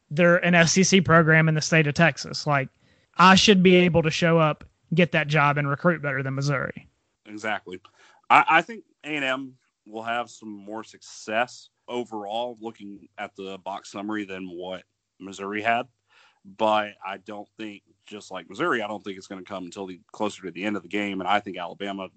they're 0.10 0.38
an 0.38 0.67
SEC 0.67 1.05
program 1.05 1.47
in 1.47 1.53
the 1.53 1.62
state 1.62 1.86
of 1.86 1.93
Texas. 1.93 2.47
Like 2.47 2.69
I 3.17 3.36
should 3.36 3.62
be 3.62 3.75
able 3.75 4.01
to 4.01 4.10
show 4.10 4.39
up, 4.39 4.63
get 4.95 5.12
that 5.12 5.27
job, 5.27 5.60
and 5.60 5.69
recruit 5.69 6.01
better 6.01 6.23
than 6.23 6.34
Missouri. 6.34 6.88
Exactly. 7.27 7.79
I, 8.32 8.45
I 8.49 8.62
think 8.63 8.84
A 9.03 9.10
and 9.10 9.23
M 9.23 9.53
will 9.86 10.01
have 10.03 10.29
some 10.32 10.49
more 10.49 10.84
success 10.84 11.69
overall, 11.89 12.58
looking 12.62 13.08
at 13.17 13.36
the 13.36 13.58
box 13.58 13.91
summary 13.91 14.23
than 14.25 14.45
what 14.49 14.84
Missouri 15.19 15.62
had. 15.62 15.88
But 16.58 16.93
I 17.06 17.17
don't 17.17 17.47
think, 17.58 17.84
just 18.06 18.32
like 18.32 18.49
Missouri, 18.49 18.82
I 18.82 18.88
don't 18.88 19.04
think 19.04 19.17
it's 19.17 19.28
going 19.28 19.43
to 19.43 19.47
come 19.49 19.65
until 19.65 19.86
the 19.86 19.99
closer 20.13 20.43
to 20.43 20.52
the 20.52 20.63
end 20.63 20.78
of 20.78 20.84
the 20.84 20.88
game. 20.89 21.19
And 21.19 21.28
I 21.28 21.39
think 21.41 21.58
Alabama, 21.58 22.08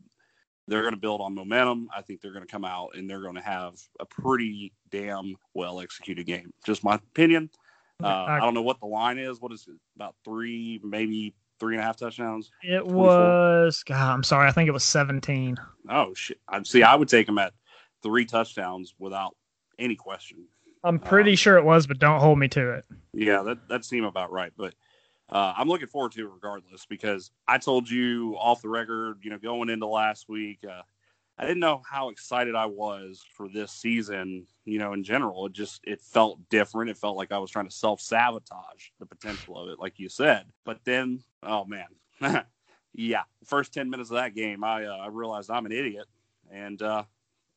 they're 0.69 0.83
going 0.83 0.95
to 0.95 1.01
build 1.01 1.21
on 1.21 1.35
momentum. 1.35 1.89
I 1.95 2.03
think 2.03 2.21
they're 2.21 2.33
going 2.33 2.47
to 2.47 2.51
come 2.51 2.65
out 2.65 2.91
and 2.95 3.11
they're 3.11 3.21
going 3.21 3.35
to 3.35 3.41
have 3.43 3.75
a 3.99 4.07
pretty 4.07 4.73
damn 4.91 5.35
well 5.55 5.81
executed 5.81 6.25
game. 6.27 6.53
Just 6.65 6.85
my 6.85 6.95
opinion. 6.95 7.51
Uh, 8.03 8.07
I- 8.07 8.37
I 8.37 8.41
don't 8.41 8.55
know 8.55 8.63
what 8.63 8.79
the 8.81 8.87
line 8.87 9.19
is. 9.19 9.41
What 9.41 9.53
is 9.53 9.67
it? 9.69 9.75
About 9.97 10.15
three, 10.25 10.81
maybe 10.85 11.35
three 11.59 11.75
and 11.75 11.83
a 11.83 11.85
half 11.85 11.97
touchdowns. 11.97 12.51
It 12.63 12.87
was 12.87 13.83
God, 13.83 14.13
I'm 14.15 14.23
sorry, 14.23 14.49
I 14.49 14.53
think 14.53 14.69
it 14.69 14.73
was 14.73 14.85
17. 14.85 15.57
Oh 15.89 16.15
shit! 16.15 16.41
I 16.49 16.63
see. 16.63 16.83
I 16.85 16.95
would 16.95 17.09
take 17.09 17.27
them 17.27 17.39
at 17.39 17.53
three 18.03 18.25
touchdowns 18.25 18.95
without 18.99 19.37
any 19.79 19.97
question. 19.97 20.47
I'm 20.85 20.99
pretty 20.99 21.33
Um, 21.33 21.37
sure 21.37 21.57
it 21.59 21.65
was, 21.65 21.87
but 21.87 21.99
don't 21.99 22.21
hold 22.21 22.39
me 22.39 22.49
to 22.49 22.71
it. 22.73 22.85
Yeah, 23.13 23.43
that 23.43 23.69
that 23.69 23.85
seemed 23.85 24.07
about 24.07 24.33
right. 24.33 24.53
But 24.57 24.75
uh, 25.31 25.55
I'm 25.57 25.69
looking 25.69 25.87
forward 25.89 26.13
to 26.13 26.27
it 26.27 26.31
regardless 26.33 26.87
because 26.87 27.31
I 27.49 27.59
told 27.59 27.89
you 27.89 28.37
off 28.39 28.63
the 28.63 28.69
record, 28.69 29.19
you 29.23 29.31
know, 29.31 29.39
going 29.39 29.69
into 29.71 29.87
last 29.87 30.29
week, 30.29 30.61
uh, 30.69 30.83
I 31.39 31.43
didn't 31.47 31.61
know 31.61 31.83
how 31.89 32.09
excited 32.11 32.55
I 32.55 32.67
was 32.67 33.25
for 33.35 33.49
this 33.49 33.73
season. 33.73 34.47
You 34.65 34.79
know, 34.79 34.93
in 34.93 35.05
general, 35.05 35.47
it 35.47 35.53
just 35.53 35.81
it 35.85 36.01
felt 36.01 36.39
different. 36.49 36.91
It 36.91 36.97
felt 36.99 37.17
like 37.17 37.33
I 37.33 37.39
was 37.39 37.51
trying 37.51 37.69
to 37.69 37.75
self 37.75 38.01
sabotage 38.01 38.89
the 38.99 39.07
potential 39.07 39.59
of 39.63 39.69
it, 39.71 39.79
like 39.79 39.99
you 39.99 40.09
said. 40.09 40.47
But 40.65 40.81
then, 40.85 41.23
oh 41.43 41.65
man, 41.65 41.87
yeah, 42.95 43.23
first 43.45 43.73
ten 43.73 43.89
minutes 43.91 44.11
of 44.11 44.17
that 44.17 44.35
game, 44.35 44.65
I 44.65 44.85
uh, 44.87 44.97
I 44.97 45.07
realized 45.09 45.51
I'm 45.51 45.67
an 45.67 45.73
idiot, 45.73 46.07
and 46.51 46.81
uh, 46.83 47.05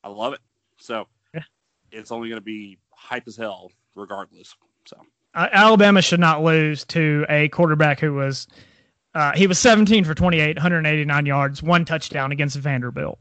I 0.04 0.10
love 0.10 0.34
it. 0.34 0.41
So. 0.78 1.08
It's 1.91 2.12
only 2.12 2.30
going 2.30 2.39
to 2.39 2.45
be 2.45 2.78
hype 2.91 3.28
as 3.28 3.36
hell, 3.36 3.71
regardless. 3.95 4.56
So. 4.86 4.98
Uh, 5.34 5.48
Alabama 5.52 6.02
should 6.02 6.19
not 6.19 6.43
lose 6.43 6.86
to 6.86 7.26
a 7.30 7.50
quarterback 7.50 8.00
who 8.00 8.13
was 8.13 8.48
uh, 9.15 9.32
he 9.34 9.48
was 9.48 9.58
17 9.60 10.04
for 10.04 10.13
28, 10.13 10.58
189 10.58 11.26
yards, 11.26 11.63
one 11.63 11.86
touchdown 11.86 12.32
against 12.32 12.58
Vanderbilt. 12.58 13.17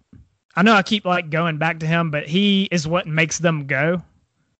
I 0.57 0.62
know 0.62 0.74
I 0.74 0.83
keep 0.83 1.05
like 1.05 1.31
going 1.31 1.59
back 1.59 1.81
to 1.81 1.87
him, 1.87 2.11
but 2.11 2.27
he 2.27 2.68
is 2.70 2.87
what 2.87 3.07
makes 3.07 3.38
them 3.38 3.66
go. 3.66 4.03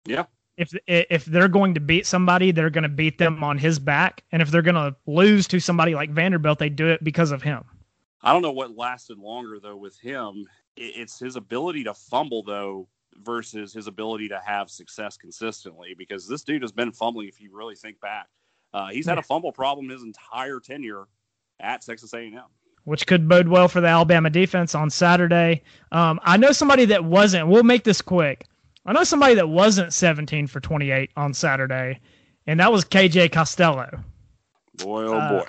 Yeah. 0.07 0.25
If 0.57 0.73
if 0.87 1.25
they're 1.25 1.49
going 1.49 1.75
to 1.75 1.81
beat 1.81 2.07
somebody, 2.07 2.53
they're 2.53 2.71
going 2.71 2.85
to 2.85 2.89
beat 2.89 3.19
them 3.19 3.43
on 3.43 3.59
his 3.59 3.81
back, 3.81 4.23
and 4.31 4.41
if 4.41 4.53
they're 4.53 4.63
going 4.63 4.77
to 4.77 4.95
lose 5.07 5.49
to 5.49 5.59
somebody 5.59 5.97
like 5.97 6.11
Vanderbilt, 6.11 6.61
they 6.61 6.69
do 6.69 6.89
it 6.89 7.03
because 7.03 7.33
of 7.33 7.43
him. 7.43 7.65
I 8.23 8.33
don't 8.33 8.43
know 8.43 8.53
what 8.53 8.77
lasted 8.77 9.19
longer 9.19 9.59
though 9.59 9.77
with 9.77 9.99
him. 9.99 10.47
It's 10.77 11.19
his 11.19 11.35
ability 11.35 11.85
to 11.85 11.95
fumble 11.95 12.45
though 12.45 12.89
versus 13.23 13.73
his 13.73 13.87
ability 13.87 14.29
to 14.29 14.41
have 14.45 14.71
success 14.71 15.17
consistently 15.17 15.95
because 15.97 16.29
this 16.29 16.43
dude 16.43 16.63
has 16.63 16.73
been 16.73 16.93
fumbling 16.93 17.29
if 17.29 17.41
you 17.41 17.51
really 17.57 17.75
think 17.77 18.01
back. 18.01 18.27
Uh, 18.73 18.89
he's 18.89 19.07
had 19.07 19.19
a 19.19 19.23
fumble 19.23 19.53
problem 19.53 19.89
his 19.89 20.03
entire 20.03 20.59
tenure 20.61 21.05
at 21.61 21.81
Texas 21.83 22.13
A&M. 22.13 22.41
which 22.85 23.07
could 23.07 23.29
bode 23.29 23.47
well 23.49 23.69
for 23.69 23.81
the 23.81 23.87
Alabama 23.87 24.29
defense 24.31 24.75
on 24.75 24.91
Saturday. 24.91 25.63
Um, 25.93 26.19
I 26.25 26.37
know 26.37 26.51
somebody 26.53 26.85
that 26.87 27.05
wasn't. 27.05 27.47
We'll 27.49 27.63
make 27.63 27.85
this 27.85 28.03
quick. 28.03 28.47
I 28.85 28.93
know 28.93 29.05
somebody 29.05 29.35
that 29.37 29.49
wasn't 29.49 29.93
17 29.95 30.47
for 30.49 30.61
28 30.61 31.11
on 31.17 31.33
Saturday, 31.33 32.01
and 32.47 32.61
that 32.61 32.71
was 32.73 32.85
KJ 32.85 33.31
Costello. 33.33 33.89
Boy, 34.77 35.05
oh 35.05 35.15
Uh, 35.17 35.41
boy. 35.45 35.49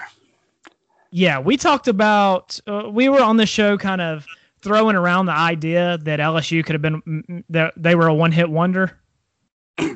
Yeah, 1.11 1.39
we 1.39 1.57
talked 1.57 1.87
about. 1.87 2.59
Uh, 2.67 2.89
we 2.91 3.09
were 3.09 3.21
on 3.21 3.37
the 3.37 3.45
show, 3.45 3.77
kind 3.77 4.01
of 4.01 4.25
throwing 4.65 4.95
around 4.97 5.27
the 5.27 5.31
idea 5.31 5.97
that 5.99 6.19
LSU 6.19 6.65
could 6.65 6.73
have 6.73 6.81
been 6.81 7.45
that 7.49 7.73
they 7.77 7.95
were 7.95 8.07
a 8.07 8.13
one-hit 8.13 8.49
wonder. 8.49 8.99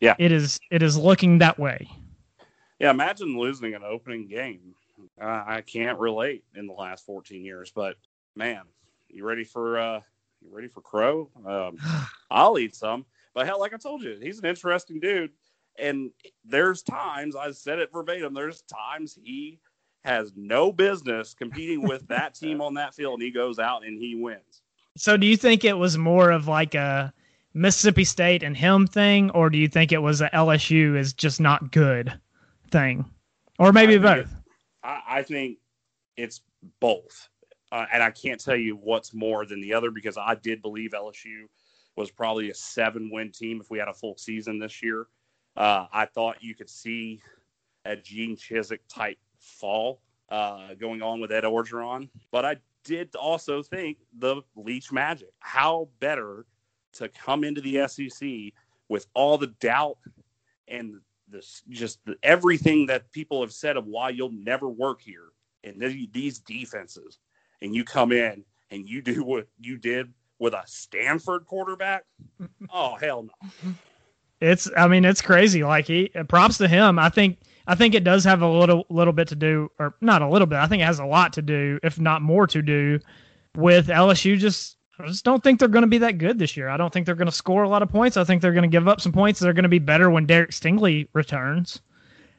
Yeah. 0.00 0.14
it 0.20 0.30
is. 0.30 0.60
It 0.70 0.80
is 0.84 0.96
looking 0.96 1.38
that 1.38 1.58
way. 1.58 1.88
Yeah, 2.78 2.90
imagine 2.90 3.36
losing 3.36 3.74
an 3.74 3.82
opening 3.82 4.28
game. 4.28 4.76
Uh, 5.20 5.42
I 5.44 5.60
can't 5.62 5.98
relate 5.98 6.44
in 6.54 6.68
the 6.68 6.72
last 6.72 7.04
14 7.04 7.44
years, 7.44 7.72
but 7.74 7.96
man, 8.36 8.62
you 9.08 9.24
ready 9.24 9.42
for 9.42 9.76
uh, 9.76 10.00
you 10.40 10.54
ready 10.54 10.68
for 10.68 10.82
Crow? 10.82 11.28
Um, 11.44 11.78
I'll 12.30 12.60
eat 12.60 12.76
some. 12.76 13.06
But 13.34 13.46
hell, 13.46 13.58
like 13.58 13.74
I 13.74 13.76
told 13.76 14.02
you, 14.02 14.16
he's 14.22 14.38
an 14.38 14.44
interesting 14.46 15.00
dude. 15.00 15.32
And 15.80 16.12
there's 16.44 16.82
times 16.82 17.34
I 17.34 17.50
said 17.50 17.80
it 17.80 17.90
verbatim. 17.92 18.34
There's 18.34 18.62
times 18.62 19.18
he 19.20 19.58
has 20.04 20.32
no 20.36 20.72
business 20.72 21.34
competing 21.34 21.82
with 21.82 22.06
that 22.08 22.34
team 22.34 22.60
on 22.60 22.74
that 22.74 22.94
field, 22.94 23.14
and 23.14 23.22
he 23.22 23.30
goes 23.30 23.58
out 23.58 23.84
and 23.84 23.98
he 23.98 24.14
wins. 24.14 24.62
So, 24.96 25.16
do 25.16 25.26
you 25.26 25.36
think 25.36 25.64
it 25.64 25.78
was 25.78 25.96
more 25.96 26.30
of 26.30 26.48
like 26.48 26.74
a 26.74 27.12
Mississippi 27.54 28.04
State 28.04 28.42
and 28.42 28.56
him 28.56 28.86
thing, 28.86 29.30
or 29.30 29.50
do 29.50 29.58
you 29.58 29.68
think 29.68 29.92
it 29.92 30.02
was 30.02 30.20
a 30.20 30.28
LSU 30.30 30.98
is 30.98 31.12
just 31.12 31.40
not 31.40 31.72
good 31.72 32.18
thing, 32.70 33.04
or 33.58 33.72
maybe 33.72 33.96
I 33.98 34.14
think 34.14 34.26
both? 34.26 34.42
I, 34.82 35.02
I 35.08 35.22
think 35.22 35.58
it's 36.16 36.40
both, 36.80 37.28
uh, 37.70 37.86
and 37.92 38.02
I 38.02 38.10
can't 38.10 38.40
tell 38.40 38.56
you 38.56 38.76
what's 38.76 39.14
more 39.14 39.46
than 39.46 39.60
the 39.60 39.74
other 39.74 39.90
because 39.90 40.16
I 40.18 40.34
did 40.34 40.62
believe 40.62 40.90
LSU 40.90 41.46
was 41.96 42.10
probably 42.10 42.50
a 42.50 42.54
seven 42.54 43.10
win 43.12 43.32
team 43.32 43.60
if 43.60 43.70
we 43.70 43.78
had 43.78 43.88
a 43.88 43.94
full 43.94 44.16
season 44.16 44.58
this 44.58 44.82
year. 44.82 45.06
Uh, 45.56 45.86
I 45.92 46.06
thought 46.06 46.42
you 46.42 46.54
could 46.54 46.70
see 46.70 47.20
a 47.84 47.96
Gene 47.96 48.36
Chizik 48.36 48.80
type 48.88 49.18
fall 49.48 50.00
uh, 50.28 50.74
going 50.74 51.02
on 51.02 51.20
with 51.20 51.32
Ed 51.32 51.44
Orgeron, 51.44 52.08
but 52.30 52.44
I 52.44 52.56
did 52.84 53.14
also 53.16 53.62
think 53.62 53.98
the 54.18 54.42
Leach 54.56 54.92
magic. 54.92 55.28
How 55.40 55.88
better 56.00 56.46
to 56.94 57.08
come 57.08 57.44
into 57.44 57.60
the 57.60 57.86
SEC 57.88 58.52
with 58.88 59.06
all 59.14 59.38
the 59.38 59.48
doubt 59.60 59.98
and 60.68 61.00
this 61.30 61.62
just 61.68 62.04
the, 62.04 62.16
everything 62.22 62.86
that 62.86 63.10
people 63.12 63.40
have 63.40 63.52
said 63.52 63.76
of 63.76 63.86
why 63.86 64.10
you'll 64.10 64.32
never 64.32 64.68
work 64.68 65.00
here 65.00 65.32
and 65.64 65.80
these 66.12 66.38
defenses, 66.40 67.18
and 67.62 67.74
you 67.74 67.84
come 67.84 68.12
in 68.12 68.44
and 68.70 68.88
you 68.88 69.02
do 69.02 69.22
what 69.24 69.46
you 69.58 69.76
did 69.76 70.12
with 70.38 70.54
a 70.54 70.62
Stanford 70.66 71.46
quarterback. 71.46 72.04
Oh 72.70 72.96
hell 72.96 73.22
no! 73.22 73.72
It's 74.40 74.70
I 74.76 74.88
mean 74.88 75.04
it's 75.04 75.22
crazy. 75.22 75.64
Like 75.64 75.86
he 75.86 76.08
props 76.28 76.58
to 76.58 76.68
him. 76.68 76.98
I 76.98 77.08
think 77.08 77.38
I 77.66 77.74
think 77.74 77.94
it 77.94 78.04
does 78.04 78.24
have 78.24 78.42
a 78.42 78.48
little 78.48 78.86
little 78.88 79.12
bit 79.12 79.28
to 79.28 79.36
do, 79.36 79.70
or 79.78 79.94
not 80.00 80.22
a 80.22 80.28
little 80.28 80.46
bit. 80.46 80.58
I 80.58 80.66
think 80.66 80.82
it 80.82 80.86
has 80.86 80.98
a 80.98 81.04
lot 81.04 81.32
to 81.34 81.42
do, 81.42 81.78
if 81.82 82.00
not 82.00 82.22
more 82.22 82.46
to 82.46 82.62
do, 82.62 83.00
with 83.56 83.88
LSU 83.88 84.38
just 84.38 84.76
I 84.98 85.06
just 85.06 85.24
don't 85.24 85.42
think 85.42 85.58
they're 85.58 85.68
going 85.68 85.82
to 85.82 85.88
be 85.88 85.98
that 85.98 86.18
good 86.18 86.38
this 86.38 86.56
year. 86.56 86.68
I 86.68 86.76
don't 86.76 86.92
think 86.92 87.06
they're 87.06 87.14
going 87.14 87.26
to 87.26 87.32
score 87.32 87.62
a 87.62 87.68
lot 87.68 87.82
of 87.82 87.88
points. 87.88 88.16
I 88.16 88.24
think 88.24 88.42
they're 88.42 88.52
going 88.52 88.62
to 88.62 88.68
give 88.68 88.88
up 88.88 89.00
some 89.00 89.12
points. 89.12 89.38
They're 89.38 89.52
going 89.52 89.64
to 89.64 89.68
be 89.68 89.78
better 89.78 90.10
when 90.10 90.26
Derek 90.26 90.50
Stingley 90.50 91.08
returns. 91.12 91.80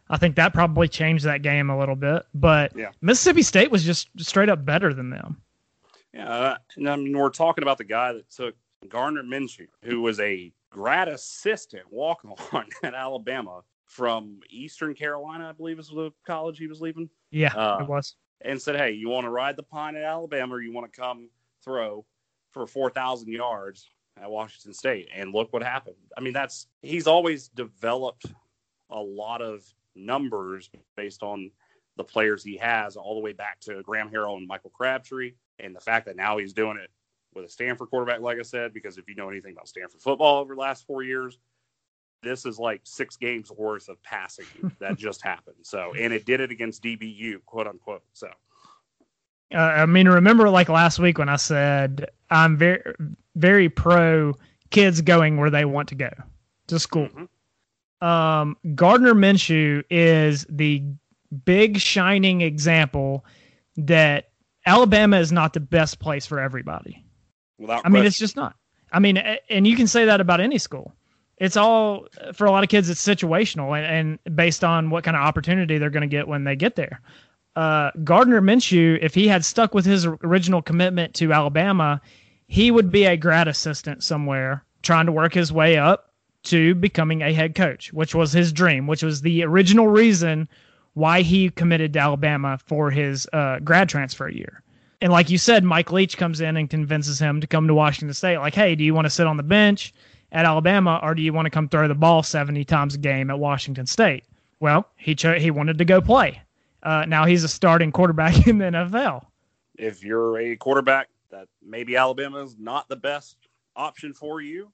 I 0.09 0.17
think 0.17 0.35
that 0.35 0.53
probably 0.53 0.87
changed 0.87 1.23
that 1.25 1.41
game 1.41 1.69
a 1.69 1.77
little 1.77 1.95
bit. 1.95 2.23
But 2.33 2.75
yeah. 2.75 2.89
Mississippi 3.01 3.43
State 3.43 3.71
was 3.71 3.83
just 3.83 4.09
straight 4.17 4.49
up 4.49 4.65
better 4.65 4.93
than 4.93 5.09
them. 5.09 5.41
Yeah, 6.13 6.27
uh, 6.27 6.57
and 6.75 6.89
I 6.89 6.95
mean 6.95 7.17
we're 7.17 7.29
talking 7.29 7.61
about 7.61 7.77
the 7.77 7.83
guy 7.83 8.13
that 8.13 8.29
took 8.31 8.55
Gardner 8.89 9.23
Minshew, 9.23 9.67
who 9.83 10.01
was 10.01 10.19
a 10.19 10.51
grad 10.69 11.07
assistant 11.07 11.83
walk 11.91 12.19
on 12.53 12.65
at 12.83 12.93
Alabama 12.93 13.61
from 13.85 14.39
Eastern 14.49 14.93
Carolina, 14.93 15.49
I 15.49 15.51
believe 15.51 15.79
is 15.79 15.87
the 15.87 16.11
college 16.25 16.57
he 16.59 16.67
was 16.67 16.79
leaving. 16.81 17.09
Yeah, 17.31 17.53
uh, 17.53 17.79
it 17.81 17.87
was. 17.87 18.15
And 18.41 18.61
said, 18.61 18.75
"Hey, 18.75 18.91
you 18.91 19.09
want 19.09 19.25
to 19.25 19.31
ride 19.31 19.55
the 19.55 19.63
pine 19.63 19.95
at 19.95 20.03
Alabama, 20.03 20.55
or 20.55 20.61
you 20.61 20.71
want 20.71 20.91
to 20.91 20.99
come 20.99 21.29
throw 21.63 22.05
for 22.51 22.65
4,000 22.65 23.31
yards 23.31 23.89
at 24.21 24.29
Washington 24.29 24.73
State. 24.73 25.09
And 25.13 25.33
look 25.33 25.53
what 25.53 25.63
happened. 25.63 25.95
I 26.17 26.21
mean, 26.21 26.33
that's 26.33 26.67
he's 26.81 27.07
always 27.07 27.49
developed 27.49 28.25
a 28.89 28.99
lot 28.99 29.41
of 29.41 29.63
numbers 29.95 30.69
based 30.95 31.23
on 31.23 31.51
the 31.97 32.03
players 32.03 32.43
he 32.43 32.57
has, 32.57 32.95
all 32.95 33.15
the 33.15 33.21
way 33.21 33.33
back 33.33 33.59
to 33.61 33.81
Graham 33.83 34.09
Harrell 34.09 34.37
and 34.37 34.47
Michael 34.47 34.71
Crabtree. 34.71 35.33
And 35.59 35.75
the 35.75 35.81
fact 35.81 36.05
that 36.05 36.15
now 36.15 36.37
he's 36.37 36.53
doing 36.53 36.77
it 36.77 36.89
with 37.33 37.45
a 37.45 37.49
Stanford 37.49 37.89
quarterback, 37.89 38.21
like 38.21 38.39
I 38.39 38.43
said, 38.43 38.73
because 38.73 38.97
if 38.97 39.07
you 39.07 39.15
know 39.15 39.29
anything 39.29 39.53
about 39.53 39.67
Stanford 39.67 40.01
football 40.01 40.39
over 40.39 40.55
the 40.55 40.61
last 40.61 40.85
four 40.85 41.03
years, 41.03 41.37
this 42.21 42.45
is 42.45 42.59
like 42.59 42.81
six 42.83 43.17
games 43.17 43.51
worth 43.51 43.89
of 43.89 44.01
passing 44.03 44.45
that 44.79 44.97
just 44.97 45.21
happened. 45.21 45.57
So, 45.63 45.93
and 45.97 46.13
it 46.13 46.25
did 46.25 46.41
it 46.41 46.51
against 46.51 46.83
DBU, 46.83 47.45
quote 47.45 47.67
unquote. 47.67 48.03
So, 48.13 48.29
uh, 49.53 49.57
I 49.57 49.85
mean, 49.85 50.07
remember 50.07 50.49
like 50.49 50.69
last 50.69 50.99
week 50.99 51.17
when 51.17 51.29
I 51.29 51.37
said 51.37 52.09
I'm 52.29 52.57
very, 52.57 52.81
very 53.35 53.69
pro 53.69 54.33
kids 54.69 55.01
going 55.01 55.37
where 55.37 55.49
they 55.49 55.65
want 55.65 55.89
to 55.89 55.95
go 55.95 56.09
to 56.67 56.79
school. 56.79 57.07
Mm-hmm. 57.07 58.05
Um, 58.05 58.57
Gardner 58.75 59.13
Minshew 59.13 59.83
is 59.89 60.45
the 60.49 60.83
big 61.45 61.79
shining 61.79 62.41
example 62.41 63.25
that 63.75 64.29
Alabama 64.65 65.19
is 65.19 65.31
not 65.31 65.53
the 65.53 65.59
best 65.59 65.99
place 65.99 66.25
for 66.25 66.39
everybody. 66.39 67.03
Without 67.59 67.85
I 67.85 67.89
mean, 67.89 68.05
it's 68.05 68.17
just 68.17 68.35
not. 68.35 68.55
I 68.91 68.99
mean, 68.99 69.17
and 69.17 69.67
you 69.67 69.75
can 69.75 69.85
say 69.85 70.05
that 70.05 70.19
about 70.19 70.41
any 70.41 70.57
school. 70.57 70.93
It's 71.37 71.55
all 71.55 72.07
for 72.33 72.47
a 72.47 72.51
lot 72.51 72.63
of 72.63 72.69
kids. 72.69 72.89
It's 72.89 73.05
situational 73.05 73.77
and, 73.77 74.19
and 74.25 74.35
based 74.35 74.63
on 74.63 74.89
what 74.89 75.03
kind 75.03 75.15
of 75.15 75.21
opportunity 75.21 75.77
they're 75.77 75.89
going 75.89 76.01
to 76.01 76.07
get 76.07 76.27
when 76.27 76.43
they 76.43 76.55
get 76.55 76.75
there 76.75 77.01
uh, 77.59 77.91
Gardner 78.05 78.41
Minshew, 78.41 78.99
if 79.01 79.13
he 79.13 79.27
had 79.27 79.43
stuck 79.43 79.73
with 79.73 79.85
his 79.85 80.05
original 80.05 80.61
commitment 80.61 81.13
to 81.15 81.33
Alabama, 81.33 81.99
he 82.47 82.71
would 82.71 82.89
be 82.89 83.05
a 83.05 83.17
grad 83.17 83.47
assistant 83.49 84.01
somewhere 84.01 84.63
trying 84.81 85.05
to 85.05 85.11
work 85.11 85.33
his 85.33 85.51
way 85.51 85.77
up 85.77 86.13
to 86.43 86.73
becoming 86.75 87.21
a 87.21 87.33
head 87.33 87.55
coach, 87.55 87.91
which 87.91 88.15
was 88.15 88.31
his 88.31 88.53
dream, 88.53 88.87
which 88.87 89.03
was 89.03 89.21
the 89.21 89.43
original 89.43 89.87
reason 89.87 90.47
why 90.93 91.21
he 91.21 91.49
committed 91.49 91.91
to 91.93 91.99
Alabama 91.99 92.57
for 92.65 92.89
his 92.91 93.27
uh, 93.33 93.59
grad 93.59 93.89
transfer 93.89 94.29
year. 94.29 94.63
And 95.01 95.11
like 95.11 95.29
you 95.29 95.37
said, 95.37 95.63
Mike 95.63 95.91
Leach 95.91 96.17
comes 96.17 96.41
in 96.41 96.57
and 96.57 96.69
convinces 96.69 97.19
him 97.19 97.39
to 97.41 97.47
come 97.47 97.67
to 97.67 97.73
Washington 97.73 98.13
State. 98.13 98.37
Like, 98.37 98.55
hey, 98.55 98.75
do 98.75 98.83
you 98.83 98.93
want 98.93 99.05
to 99.05 99.09
sit 99.09 99.27
on 99.27 99.37
the 99.37 99.43
bench 99.43 99.93
at 100.31 100.45
Alabama, 100.45 100.99
or 101.01 101.15
do 101.15 101.21
you 101.21 101.33
want 101.33 101.45
to 101.45 101.49
come 101.49 101.69
throw 101.69 101.87
the 101.87 101.95
ball 101.95 102.21
seventy 102.21 102.63
times 102.63 102.95
a 102.95 102.97
game 102.97 103.29
at 103.29 103.39
Washington 103.39 103.85
State? 103.85 104.25
Well, 104.59 104.87
he 104.97 105.15
cho- 105.15 105.39
he 105.39 105.51
wanted 105.51 105.77
to 105.77 105.85
go 105.85 106.01
play. 106.01 106.41
Uh, 106.83 107.05
now 107.07 107.25
he's 107.25 107.43
a 107.43 107.47
starting 107.47 107.91
quarterback 107.91 108.47
in 108.47 108.57
the 108.57 108.65
NFL. 108.65 109.25
If 109.77 110.03
you're 110.03 110.39
a 110.39 110.55
quarterback 110.55 111.07
that 111.31 111.47
maybe 111.65 111.95
Alabama 111.95 112.43
is 112.43 112.57
not 112.59 112.89
the 112.89 112.95
best 112.95 113.37
option 113.75 114.13
for 114.13 114.41
you, 114.41 114.71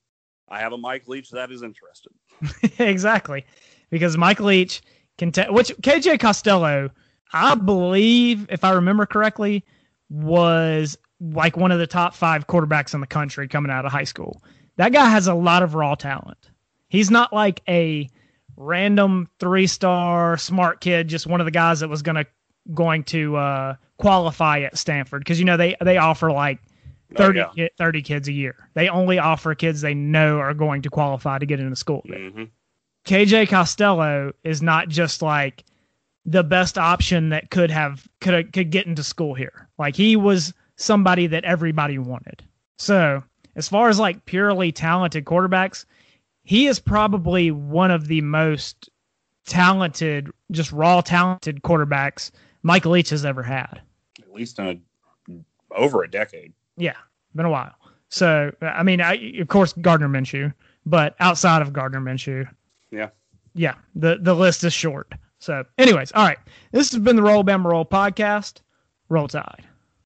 I 0.49 0.59
have 0.59 0.73
a 0.73 0.77
Mike 0.77 1.07
Leach 1.07 1.29
that 1.31 1.51
is 1.51 1.61
interested. 1.61 2.11
exactly, 2.79 3.45
because 3.91 4.17
Mike 4.17 4.39
Leach 4.39 4.81
can 5.17 5.31
tell. 5.31 5.53
Which 5.53 5.69
KJ 5.77 6.19
Costello, 6.19 6.89
I 7.31 7.55
believe, 7.55 8.47
if 8.49 8.63
I 8.63 8.71
remember 8.71 9.05
correctly, 9.05 9.63
was 10.09 10.97
like 11.19 11.57
one 11.57 11.71
of 11.71 11.79
the 11.79 11.87
top 11.87 12.13
five 12.13 12.47
quarterbacks 12.47 12.93
in 12.93 13.01
the 13.01 13.07
country 13.07 13.47
coming 13.47 13.71
out 13.71 13.85
of 13.85 13.91
high 13.91 14.03
school. 14.03 14.41
That 14.77 14.91
guy 14.91 15.09
has 15.09 15.27
a 15.27 15.33
lot 15.33 15.63
of 15.63 15.75
raw 15.75 15.95
talent. 15.95 16.49
He's 16.89 17.09
not 17.09 17.33
like 17.33 17.61
a 17.67 18.09
random 18.57 19.29
three 19.39 19.67
star 19.67 20.37
smart 20.37 20.81
kid, 20.81 21.07
just 21.07 21.27
one 21.27 21.41
of 21.41 21.45
the 21.45 21.51
guys 21.51 21.79
that 21.79 21.89
was 21.89 22.01
gonna 22.01 22.25
going 22.73 23.03
to 23.05 23.35
uh, 23.35 23.75
qualify 23.97 24.61
at 24.61 24.77
Stanford 24.77 25.21
because 25.21 25.39
you 25.39 25.45
know 25.45 25.57
they 25.57 25.75
they 25.81 25.97
offer 25.97 26.31
like 26.31 26.59
30, 27.15 27.39
oh, 27.39 27.51
yeah. 27.55 27.67
30 27.77 28.01
kids 28.01 28.27
a 28.27 28.31
year. 28.31 28.69
They 28.73 28.89
only 28.89 29.19
offer 29.19 29.55
kids 29.55 29.81
they 29.81 29.93
know 29.93 30.39
are 30.39 30.53
going 30.53 30.81
to 30.81 30.89
qualify 30.89 31.37
to 31.37 31.45
get 31.45 31.59
into 31.59 31.75
school. 31.75 32.03
Mm-hmm. 32.07 32.43
KJ 33.05 33.49
Costello 33.49 34.33
is 34.43 34.61
not 34.61 34.89
just 34.89 35.21
like 35.21 35.63
the 36.25 36.43
best 36.43 36.77
option 36.77 37.29
that 37.29 37.51
could 37.51 37.71
have 37.71 38.07
could 38.21 38.51
could 38.53 38.71
get 38.71 38.87
into 38.87 39.03
school 39.03 39.33
here. 39.33 39.67
Like 39.77 39.95
he 39.95 40.15
was 40.15 40.53
somebody 40.75 41.27
that 41.27 41.43
everybody 41.43 41.97
wanted. 41.97 42.43
So 42.77 43.23
as 43.55 43.69
far 43.69 43.89
as 43.89 43.99
like 43.99 44.25
purely 44.25 44.71
talented 44.71 45.25
quarterbacks, 45.25 45.85
he 46.43 46.67
is 46.67 46.79
probably 46.79 47.51
one 47.51 47.91
of 47.91 48.07
the 48.07 48.21
most 48.21 48.89
talented, 49.45 50.29
just 50.51 50.71
raw 50.71 51.01
talented 51.01 51.61
quarterbacks 51.61 52.31
Michael 52.63 52.93
Leach 52.93 53.09
has 53.09 53.25
ever 53.25 53.43
had. 53.43 53.81
At 54.19 54.33
least 54.33 54.59
in 54.59 54.81
a, 55.29 55.35
over 55.71 56.03
a 56.03 56.09
decade. 56.09 56.53
Yeah, 56.77 56.95
been 57.35 57.45
a 57.45 57.49
while. 57.51 57.75
So 58.09 58.51
I 58.61 58.83
mean, 58.83 59.01
I, 59.01 59.13
of 59.39 59.47
course 59.47 59.73
Gardner 59.73 60.09
Minshew, 60.09 60.53
but 60.85 61.15
outside 61.19 61.61
of 61.61 61.73
Gardner 61.73 62.01
Minshew, 62.01 62.47
yeah, 62.91 63.09
yeah, 63.53 63.75
the 63.95 64.17
the 64.19 64.35
list 64.35 64.63
is 64.63 64.73
short. 64.73 65.13
So, 65.39 65.63
anyways, 65.77 66.11
all 66.13 66.25
right, 66.25 66.37
this 66.71 66.91
has 66.91 66.99
been 66.99 67.15
the 67.15 67.21
Roll 67.21 67.43
Bama 67.43 67.65
Roll 67.65 67.85
podcast. 67.85 68.61
Roll 69.09 69.27
Tide. 69.27 69.63